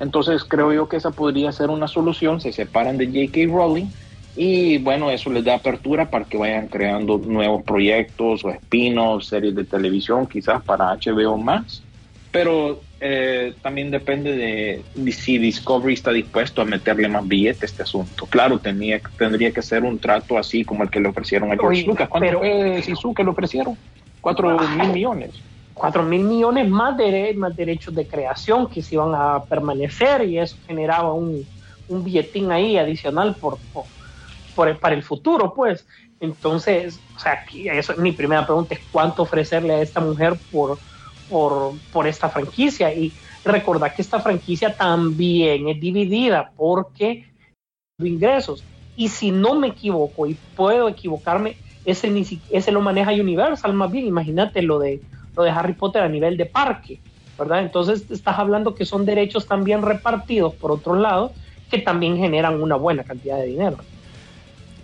[0.00, 2.40] Entonces creo yo que esa podría ser una solución.
[2.40, 3.54] Se separan de J.K.
[3.54, 3.86] Rowling
[4.34, 9.54] y bueno, eso les da apertura para que vayan creando nuevos proyectos o espinos, series
[9.54, 11.82] de televisión, quizás para HBO más.
[12.30, 17.82] Pero eh, también depende de, si Discovery está dispuesto a meterle más billete a este
[17.82, 18.26] asunto.
[18.26, 21.84] Claro, tenía, tendría que ser un trato así como el que le ofrecieron a George
[21.84, 22.08] Lucas.
[22.08, 23.76] ¿Cuánto pero- fue Sisu que le ofrecieron?
[24.20, 25.42] Cuatro mil millones.
[25.74, 30.38] cuatro mil millones más, de, más derechos de creación que se iban a permanecer y
[30.38, 31.44] eso generaba un,
[31.88, 33.86] un billetín ahí adicional por, por,
[34.54, 35.86] por para el futuro, pues.
[36.20, 40.78] Entonces, o sea, aquí eso, mi primera pregunta es cuánto ofrecerle a esta mujer por,
[41.28, 43.12] por, por esta franquicia y
[43.44, 47.26] recordar que esta franquicia también es dividida porque
[47.98, 48.62] ingresos.
[48.96, 53.90] Y si no me equivoco y puedo equivocarme ese ni ese lo maneja Universal más
[53.90, 55.00] bien imagínate lo de
[55.36, 57.00] lo de Harry Potter a nivel de parque
[57.38, 61.32] verdad entonces estás hablando que son derechos también repartidos por otro lado
[61.70, 63.78] que también generan una buena cantidad de dinero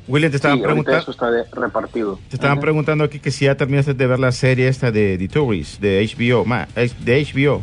[0.08, 2.18] William, te estaban, Sí, ahorita pregunta- eso está de- repartido.
[2.28, 5.28] te estaban preguntando aquí que si ya terminaste de ver la serie esta de The
[5.28, 7.62] Tourist, de HBO, ma- de HBO.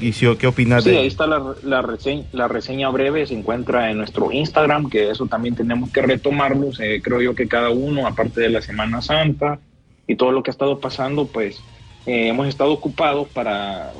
[0.00, 3.34] Y si, ¿qué opinas Sí, de ahí está la, la, reseña, la reseña breve, se
[3.34, 6.70] encuentra en nuestro Instagram, que eso también tenemos que retomarlo.
[6.80, 9.60] Eh, creo yo que cada uno, aparte de la Semana Santa
[10.08, 11.60] y todo lo que ha estado pasando, pues
[12.06, 13.92] eh, hemos estado ocupados para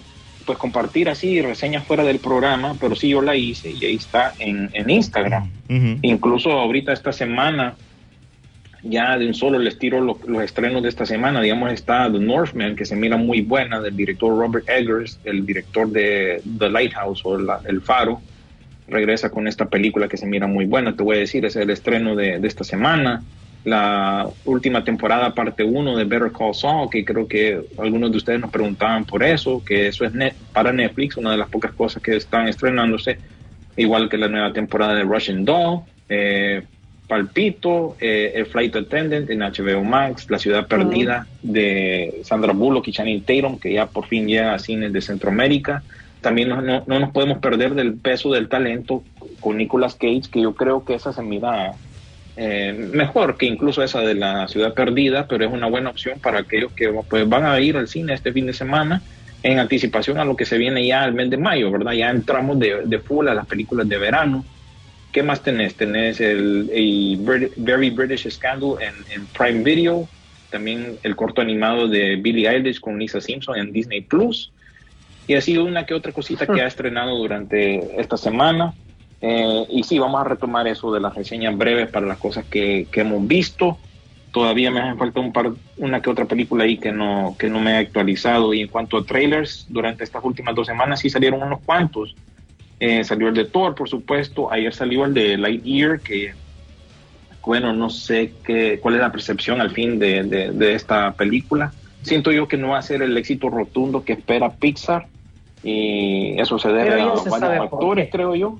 [0.44, 4.34] pues compartir así reseñas fuera del programa, pero sí yo la hice y ahí está
[4.38, 5.50] en, en Instagram.
[6.02, 7.74] Incluso ahorita esta semana,
[8.82, 12.18] ya de un solo les tiro lo- los estrenos de esta semana, digamos está The
[12.18, 17.22] Northman, que se mira muy buena, del director Robert Eggers, el director de The Lighthouse
[17.24, 18.20] o la- El Faro,
[18.86, 21.70] regresa con esta película que se mira muy buena, te voy a decir, es el
[21.70, 23.22] estreno de, de esta semana.
[23.64, 28.38] La última temporada, parte 1 de Better Call Saul, que creo que algunos de ustedes
[28.40, 32.02] nos preguntaban por eso, que eso es net- para Netflix, una de las pocas cosas
[32.02, 33.18] que están estrenándose
[33.76, 36.62] igual que la nueva temporada de Russian Doll, eh,
[37.08, 42.92] Palpito, eh, El Flight Attendant en HBO Max, La Ciudad Perdida de Sandra Bullock y
[42.92, 45.82] Channing Tatum, que ya por fin llega a cines de Centroamérica.
[46.20, 49.04] También no, no- no nos podemos perder del peso del talento
[49.40, 51.72] con Nicolas Cage, que yo creo que esa se mira
[52.36, 56.40] eh, mejor que incluso esa de La Ciudad Perdida, pero es una buena opción para
[56.40, 59.02] aquellos que pues, van a ir al cine este fin de semana
[59.42, 61.92] en anticipación a lo que se viene ya el mes de mayo, ¿verdad?
[61.92, 64.44] Ya entramos de, de full a las películas de verano.
[65.12, 65.76] ¿Qué más tenés?
[65.76, 70.08] Tenés el, el Very British Scandal en, en Prime Video,
[70.50, 74.50] también el corto animado de Billie Eilish con Lisa Simpson en Disney Plus,
[75.28, 78.74] y así una que otra cosita que ha estrenado durante esta semana.
[79.26, 82.86] Eh, y sí, vamos a retomar eso de las reseñas breves para las cosas que,
[82.92, 83.78] que hemos visto.
[84.32, 87.58] Todavía me hace falta un par, una que otra película ahí que no, que no
[87.58, 88.52] me he actualizado.
[88.52, 92.14] Y en cuanto a trailers, durante estas últimas dos semanas sí salieron unos cuantos.
[92.78, 94.52] Eh, salió el de Thor, por supuesto.
[94.52, 96.34] Ayer salió el de Lightyear, que,
[97.46, 101.72] bueno, no sé qué, cuál es la percepción al fin de, de, de esta película.
[102.02, 105.06] Siento yo que no va a ser el éxito rotundo que espera Pixar.
[105.62, 108.10] Y eso se debe a varios por actores, qué.
[108.10, 108.58] creo yo.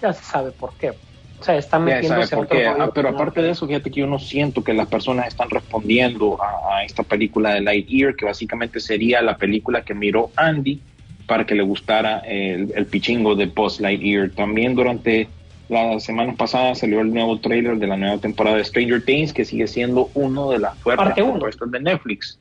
[0.00, 0.90] Ya se sabe por qué.
[1.38, 2.66] O sea están metiéndose por qué.
[2.66, 6.38] Ah, pero aparte de eso, fíjate que yo no siento que las personas están respondiendo
[6.42, 10.82] a, a esta película de Lightyear, que básicamente sería la película que miró Andy
[11.26, 14.30] para que le gustara el, el pichingo de Buzz Lightyear.
[14.30, 15.28] También durante
[15.68, 19.44] las semanas pasadas salió el nuevo trailer de la nueva temporada de Stranger Things, que
[19.44, 22.38] sigue siendo uno de las fuertes propuestas de Netflix.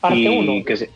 [0.00, 0.64] Parte uno.
[0.64, 0.90] que se-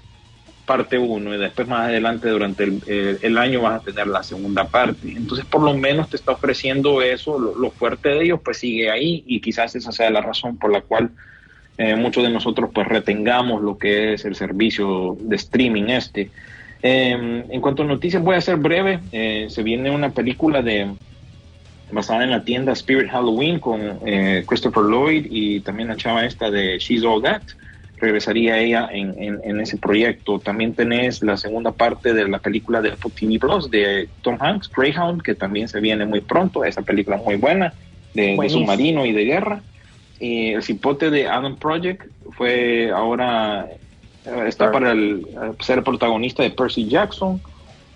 [0.68, 5.08] parte uno y después más adelante durante el, año vas a tener la segunda parte
[5.08, 9.24] entonces por lo menos te está ofreciendo eso lo, fuerte de ellos pues sigue ahí
[9.26, 11.10] y quizás esa sea la razón por la cual
[11.78, 16.30] eh, muchos de nosotros pues retengamos lo que es el servicio de streaming este
[16.82, 19.00] Eh, en cuanto a noticias, voy a ser breve.
[19.12, 20.94] Eh, se viene una película de
[21.90, 26.50] basada en la tienda Spirit Halloween con eh, Christopher Lloyd y también la chava esta
[26.50, 27.42] de She's All That.
[28.00, 30.38] Regresaría ella en, en- en ese proyecto.
[30.38, 35.22] También tenés la segunda parte de la película de TV Plus de Tom Hanks, Greyhound,
[35.22, 36.64] que también se viene muy pronto.
[36.64, 37.74] Esa película muy buena
[38.14, 39.62] de, submarino y de guerra.
[40.20, 43.66] Y el cipote de Adam Project fue ahora
[44.24, 47.40] eh, está para el, eh, ser el protagonista de Percy Jackson,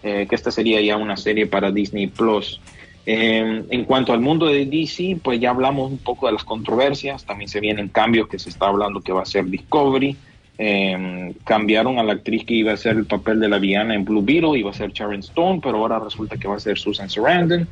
[0.03, 2.61] eh, que esta sería ya una serie para Disney Plus.
[3.05, 7.25] Eh, en cuanto al mundo de DC, pues ya hablamos un poco de las controversias,
[7.25, 10.17] también se vienen cambios que se está hablando que va a ser Discovery.
[10.59, 14.05] Eh, cambiaron a la actriz que iba a hacer el papel de la villana en
[14.05, 17.09] Blue Beetle, iba a ser Sharon Stone, pero ahora resulta que va a ser Susan
[17.09, 17.67] Sarandon.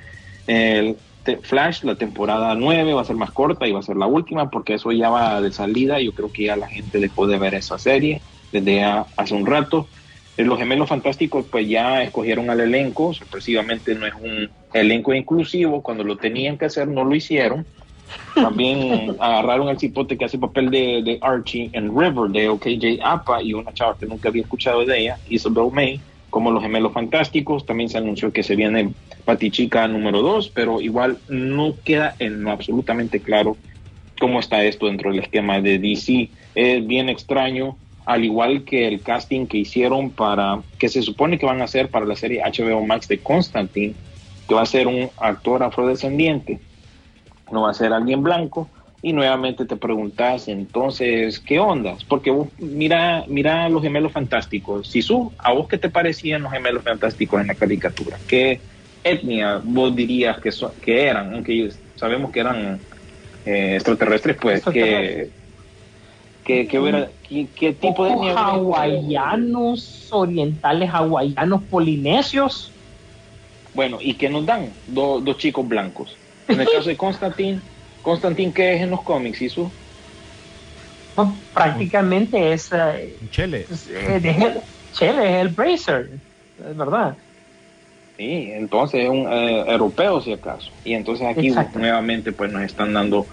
[0.46, 0.96] El
[1.42, 4.50] Flash, la temporada 9 va a ser más corta y va a ser la última
[4.50, 6.00] porque eso ya va de salida.
[6.00, 8.20] Yo creo que ya la gente dejó de ver esa serie
[8.50, 9.86] desde hace un rato.
[10.40, 15.82] Eh, Los gemelos fantásticos pues ya escogieron al elenco, sorpresivamente no es un elenco inclusivo,
[15.82, 17.66] cuando lo tenían que hacer no lo hicieron.
[18.34, 23.52] También agarraron al cipote que hace papel de, de Archie en Riverdale, KJ Apa, y
[23.52, 27.66] una chava que nunca había escuchado de ella, Isabel May, como los gemelos fantásticos.
[27.66, 28.94] También se anunció que se viene
[29.26, 33.58] Patichica número 2, pero igual no queda en lo absolutamente claro
[34.18, 36.30] cómo está esto dentro del esquema de DC.
[36.54, 37.76] Es bien extraño,
[38.10, 41.90] al igual que el casting que hicieron para, que se supone que van a hacer
[41.90, 43.94] para la serie HBO Max de Constantine,
[44.48, 46.58] que va a ser un actor afrodescendiente,
[47.52, 48.68] no va a ser alguien blanco.
[49.02, 52.04] Y nuevamente te preguntas, entonces, ¿qué ondas?
[52.04, 54.88] Porque vos, mira, mira los gemelos fantásticos.
[54.88, 58.18] Sisu, ¿a vos qué te parecían los gemelos fantásticos en la caricatura?
[58.26, 58.60] ¿Qué
[59.02, 61.32] etnia vos dirías que, son, que eran?
[61.32, 62.78] Aunque sabemos que eran
[63.46, 65.30] eh, extraterrestres, pues, que,
[66.44, 68.40] que, que hubiera- ¿qué, qué tipo de hubiera?
[68.40, 72.74] hawaianos, orientales hawaianos, polinesios.
[73.72, 74.80] Bueno, ¿y qué nos dan?
[74.86, 76.18] Do- dos chicos blancos.
[76.48, 77.62] En el caso de Constantine,
[78.02, 79.72] Constantine, ¿qué es en los cómics, Sisu?
[81.16, 83.66] No, prácticamente es, eh, Chele.
[83.68, 86.10] es, eh, de Hell- Chele, es el Bracer,
[86.56, 87.18] es verdad.
[88.16, 90.72] Sí, entonces es un eh, europeo si acaso.
[90.84, 91.78] Y entonces aquí Exacto.
[91.78, 93.28] nuevamente pues nos están dando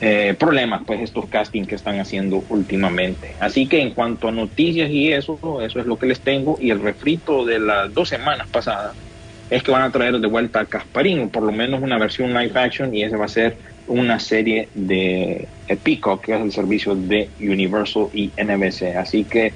[0.00, 3.34] eh, problemas pues estos castings que están haciendo últimamente.
[3.38, 6.56] Así que en cuanto a noticias y eso, eso es lo que les tengo.
[6.60, 8.94] Y el refrito de las dos semanas pasadas
[9.50, 12.32] es que van a traer de vuelta a Casparín, o por lo menos una versión
[12.32, 13.56] live action, y esa va a ser
[13.88, 15.48] una serie de
[15.82, 18.96] Peacock, que es el servicio de Universal y NBC.
[18.96, 19.52] Así que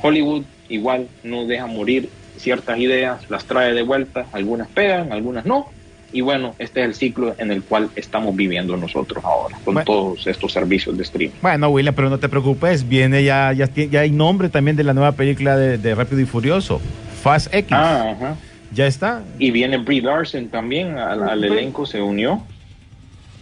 [0.00, 5.73] Hollywood igual no deja morir ciertas ideas, las trae de vuelta, algunas pegan, algunas no.
[6.14, 9.84] Y bueno, este es el ciclo en el cual estamos viviendo nosotros ahora, con Bueno.
[9.84, 11.34] todos estos servicios de streaming.
[11.42, 14.94] Bueno, William, pero no te preocupes, viene ya, ya, ya hay nombre también de la
[14.94, 16.80] nueva película de, de Rápido y Furioso,
[17.22, 17.72] Fast X.
[17.72, 18.36] Ah, ajá.
[18.72, 19.22] Ya está.
[19.40, 22.42] Y viene Brie Larson también al, al elenco, se unió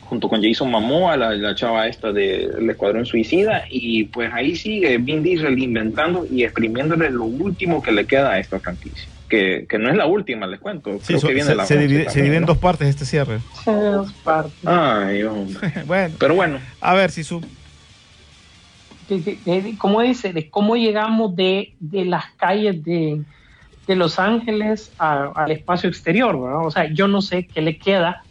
[0.09, 4.99] junto con Jason Momoa, la, la chava esta del Escuadrón Suicida, y pues ahí sigue
[4.99, 9.09] Vin Diesel inventando y exprimiéndole lo último que le queda a esta franquicia.
[9.33, 10.99] Que, que no es la última, les cuento.
[10.99, 12.87] Sí, Creo so- que viene se, la se 11 divide, se divide en dos partes
[12.89, 13.37] este cierre.
[13.67, 14.53] Es parte.
[14.67, 15.73] Ay, hombre.
[15.87, 17.41] bueno, Pero bueno, a ver, Sisu.
[19.09, 20.35] de, de- de- ¿cómo dice?
[20.35, 23.23] De cómo llegamos de, de las calles de,
[23.87, 26.67] de Los Ángeles a- al espacio exterior, ¿verdad?
[26.67, 28.25] O sea, yo no sé qué le queda.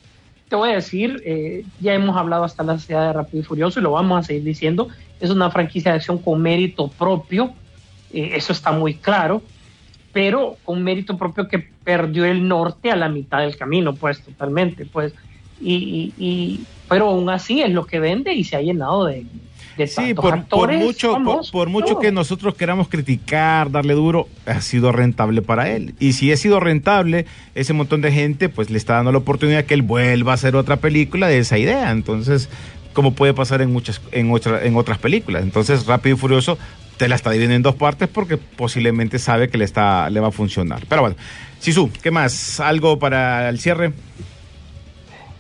[0.50, 3.80] Te voy a decir, eh, ya hemos hablado hasta la ciudad de Rápido y Furioso
[3.80, 4.90] y lo vamos a seguir diciendo.
[5.20, 7.54] Es una franquicia de acción con mérito propio,
[8.14, 9.42] eh, eso está muy claro,
[10.14, 14.86] pero con mérito propio que perdió el norte a la mitad del camino, pues totalmente,
[14.86, 15.14] pues.
[15.60, 16.60] Y, y- y-
[16.90, 19.26] pero aún así es lo que vende y se ha llenado de,
[19.78, 24.28] de Sí, por, por mucho, por, famosos, por mucho que nosotros queramos criticar, darle duro,
[24.46, 25.94] ha sido rentable para él.
[26.00, 29.64] Y si ha sido rentable, ese montón de gente pues le está dando la oportunidad
[29.66, 31.92] que él vuelva a hacer otra película de esa idea.
[31.92, 32.50] Entonces,
[32.94, 35.44] como puede pasar en muchas, en otra- en otras películas.
[35.44, 36.58] Entonces, Rápido y Furioso
[37.02, 40.28] te la está dividiendo en dos partes porque posiblemente sabe que le está, le va
[40.28, 40.84] a funcionar.
[40.88, 41.16] Pero bueno,
[41.58, 42.60] Sisu, ¿qué más?
[42.60, 43.92] ¿Algo para el cierre?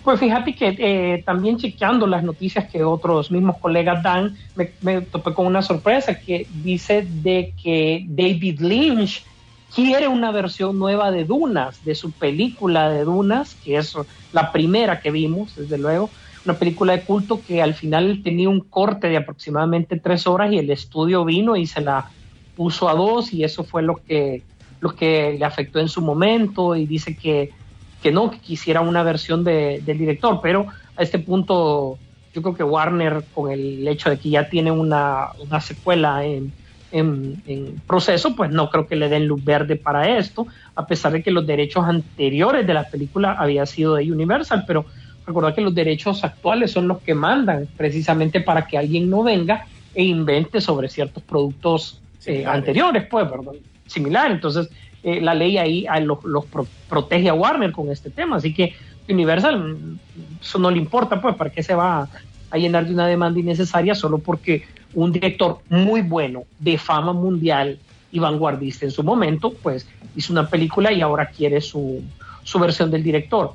[0.04, 5.02] Pues fíjate que eh, también chequeando las noticias que otros mismos colegas dan, me, me
[5.02, 9.24] topé con una sorpresa que dice de que David Lynch
[9.76, 13.96] quiere una versión nueva de Dunas, de su película de Dunas, que es
[14.34, 16.10] la primera que vimos, desde luego,
[16.46, 20.58] una película de culto que al final tenía un corte de aproximadamente tres horas y
[20.58, 22.10] el estudio vino y se la
[22.56, 24.44] puso a dos y eso fue lo que,
[24.80, 27.52] lo que le afectó en su momento y dice que
[28.02, 30.66] que no, que quisiera una versión de- del director, pero
[30.96, 32.00] a este punto
[32.34, 36.52] yo creo que Warner con el hecho de que ya tiene una, una secuela en,
[36.92, 41.22] en, proceso, pues no creo que le den luz verde para esto, a pesar de
[41.22, 44.86] que los derechos anteriores de la película había sido de Universal, pero
[45.32, 49.66] recordar que los derechos actuales son los que mandan precisamente para que alguien no venga
[49.96, 53.56] e invente sobre ciertos productos eh, anteriores, pues, perdón,
[53.88, 54.32] similar.
[54.32, 54.70] Entonces,
[55.04, 58.54] eh, la ley ahí ah, los, los pro- protege a Warner con este tema, así
[58.54, 58.74] que
[59.10, 60.00] Universal, mm,
[60.42, 62.10] eso no le importa, pues, ¿para qué se va a,
[62.52, 64.64] a llenar de una demanda innecesaria solo porque
[64.94, 67.80] un director muy bueno, de fama mundial
[68.12, 72.02] y vanguardista en su momento, pues hizo una película y ahora quiere su,
[72.44, 73.54] su versión del director.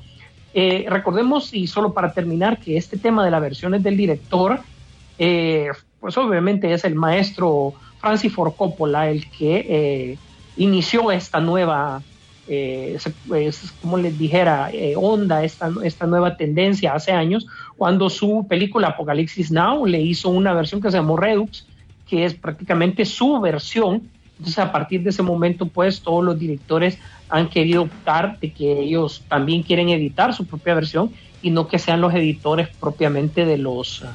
[0.58, 4.60] Eh, recordemos, y solo para terminar, que este tema de las versiones del director,
[5.18, 5.68] eh,
[6.00, 10.18] pues obviamente es el maestro Francis Ford Coppola el que eh,
[10.56, 12.00] inició esta nueva,
[13.82, 17.46] como les dijera, onda, esta, esta nueva tendencia hace años,
[17.76, 21.66] cuando su película Apocalipsis Now le hizo una versión que se llamó Redux,
[22.08, 24.08] que es prácticamente su versión.
[24.38, 28.80] Entonces, a partir de ese momento, pues todos los directores han querido optar de que
[28.80, 31.12] ellos también quieren editar su propia versión
[31.42, 34.14] y no que sean los editores propiamente de los ah,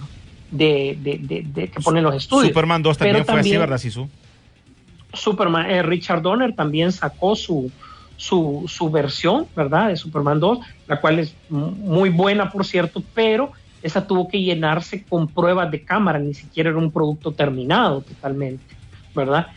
[0.52, 2.50] de, de- de- de- que ponen los estudios.
[2.50, 4.10] Superman 2 también Pero fue así, ¿verdad, Sisu?
[5.14, 7.72] Superman, eh, Richard Donner también sacó su,
[8.16, 9.90] su, su versión, ¿verdad?
[9.90, 13.52] De Superman 2, la cual es muy buena, por cierto, pero
[13.82, 18.76] esa tuvo que llenarse con pruebas de cámara, ni siquiera era un producto terminado totalmente,
[19.14, 19.48] ¿verdad?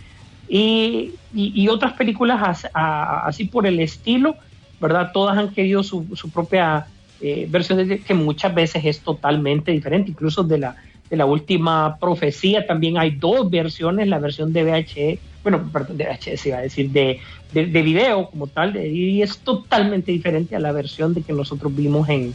[0.56, 4.36] Y, otras películas así por el estilo,
[4.80, 5.10] ¿verdad?
[5.12, 6.86] Todas han querido su, propia
[7.20, 10.76] eh, versión de, que muchas veces es totalmente diferente, incluso de la,
[11.10, 16.04] de la última profecía también hay dos versiones, la versión de VHS, bueno, perdón, de
[16.04, 17.18] VHS iba a decir, de,
[17.52, 21.74] de, de video como tal, y es totalmente diferente a la versión de que nosotros
[21.74, 22.32] vimos en,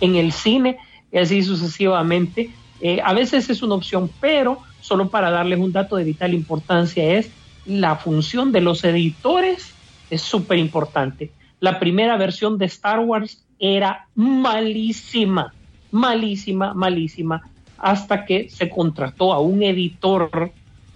[0.00, 0.78] en el cine
[1.10, 2.50] y así sucesivamente.
[2.80, 7.04] Eh, a veces es una opción, pero solo para darles un dato de vital importancia
[7.18, 7.28] es
[7.70, 9.72] la función de los editores
[10.10, 11.30] es súper importante.
[11.60, 15.54] La primera versión de Star Wars era malísima,
[15.92, 17.42] malísima, malísima,
[17.78, 20.50] hasta que se contrató a un editor,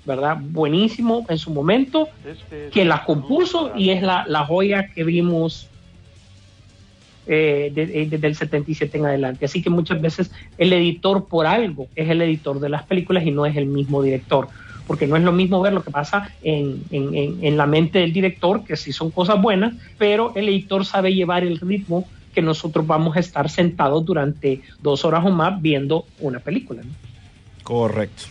[0.05, 0.37] ¿verdad?
[0.41, 2.09] Buenísimo en su momento,
[2.70, 5.68] que la compuso y es la, joya que vimos
[7.27, 9.45] eh, de- desde el 77 en adelante.
[9.47, 13.31] Así que muchas veces el editor por algo es el editor de las películas y
[13.31, 14.49] no es el mismo director.
[14.87, 17.99] Porque no es lo mismo ver lo que pasa en, en- en- en la mente
[18.01, 22.43] del director, que sí son cosas buenas, pero el editor sabe llevar el ritmo que
[22.43, 26.82] nosotros vamos a estar sentados durante dos horas o más viendo una película.
[26.82, 26.91] ¿no?
[27.62, 28.24] Correcto.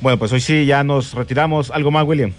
[0.00, 1.70] Bueno, pues hoy sí ya nos retiramos.
[1.70, 2.32] ¿Algo más, William?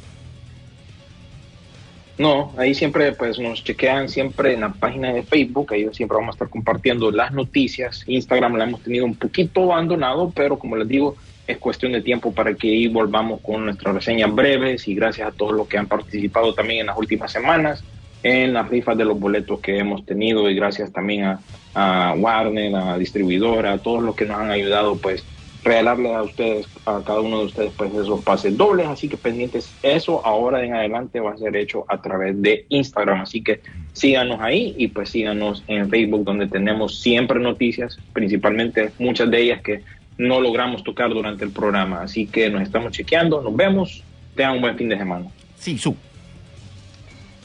[2.17, 6.29] No, ahí siempre pues nos chequean siempre en la página de Facebook, ahí siempre vamos
[6.29, 8.03] a estar compartiendo las noticias.
[8.07, 11.15] Instagram la hemos tenido un poquito abandonado, pero como les digo,
[11.47, 15.31] es cuestión de tiempo para que ahí volvamos con nuestras reseñas breves y gracias a
[15.31, 17.83] todos los que han participado también en las últimas semanas
[18.23, 21.37] en las rifas de los boletos que hemos tenido y gracias también
[21.75, 25.25] a, Warner, a distribuidora, a todos los que nos han ayudado pues
[25.63, 29.73] regalarle a ustedes, a cada uno de ustedes, pues esos pases dobles, así que pendientes,
[29.81, 33.61] eso ahora en adelante va a ser hecho a través de Instagram, así que
[33.93, 39.61] síganos ahí y pues síganos en Facebook donde tenemos siempre noticias, principalmente muchas de ellas
[39.61, 39.81] que
[40.17, 44.03] no logramos tocar durante el programa, así que nos estamos chequeando, nos vemos,
[44.35, 45.25] tengan un buen fin de semana.
[45.57, 45.95] Sí, su.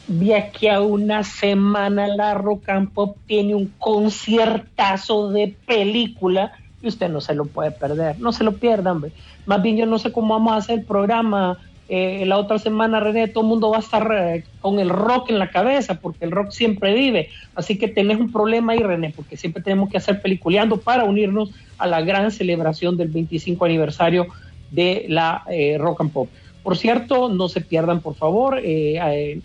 [0.07, 6.89] De aquí a una semana la Rock and Pop tiene un conciertazo de película y
[6.89, 8.97] usted no se lo puede perder, no se lo pierdan.
[8.97, 9.13] hombre.
[9.47, 11.59] Más bien yo no sé cómo vamos a hacer el programa
[11.91, 15.31] eh, la otra semana, René, todo el mundo va a estar eh, con el rock
[15.31, 17.31] en la cabeza porque el rock siempre vive.
[17.55, 21.51] Así que tenés un problema ahí, René, porque siempre tenemos que hacer peliculeando para unirnos
[21.79, 24.27] a la gran celebración del 25 aniversario
[24.71, 26.29] de la eh, Rock and Pop.
[26.63, 29.43] Por cierto, no se pierdan, por favor, el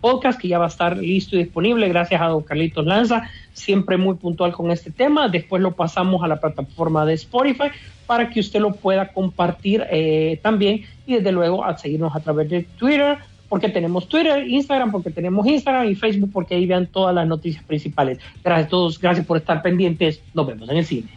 [0.00, 3.96] podcast que ya va a estar listo y disponible gracias a don Carlitos Lanza, siempre
[3.98, 5.28] muy puntual con este tema.
[5.28, 7.68] Después lo pasamos a la plataforma de Spotify
[8.06, 12.48] para que usted lo pueda compartir eh, también y desde luego a seguirnos a través
[12.50, 17.14] de Twitter, porque tenemos Twitter, Instagram, porque tenemos Instagram y Facebook, porque ahí vean todas
[17.14, 18.18] las noticias principales.
[18.42, 20.20] Gracias a todos, gracias por estar pendientes.
[20.32, 21.08] Nos vemos en el cine.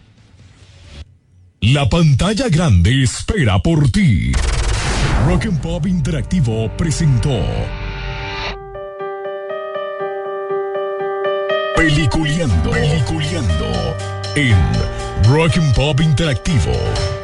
[1.62, 4.32] La pantalla grande espera por ti.
[5.26, 7.42] Rock and Pop Interactivo presentó
[11.76, 13.96] Peliculeando, Peliculeando
[14.36, 14.56] en
[15.28, 17.17] Rock and Pop Interactivo.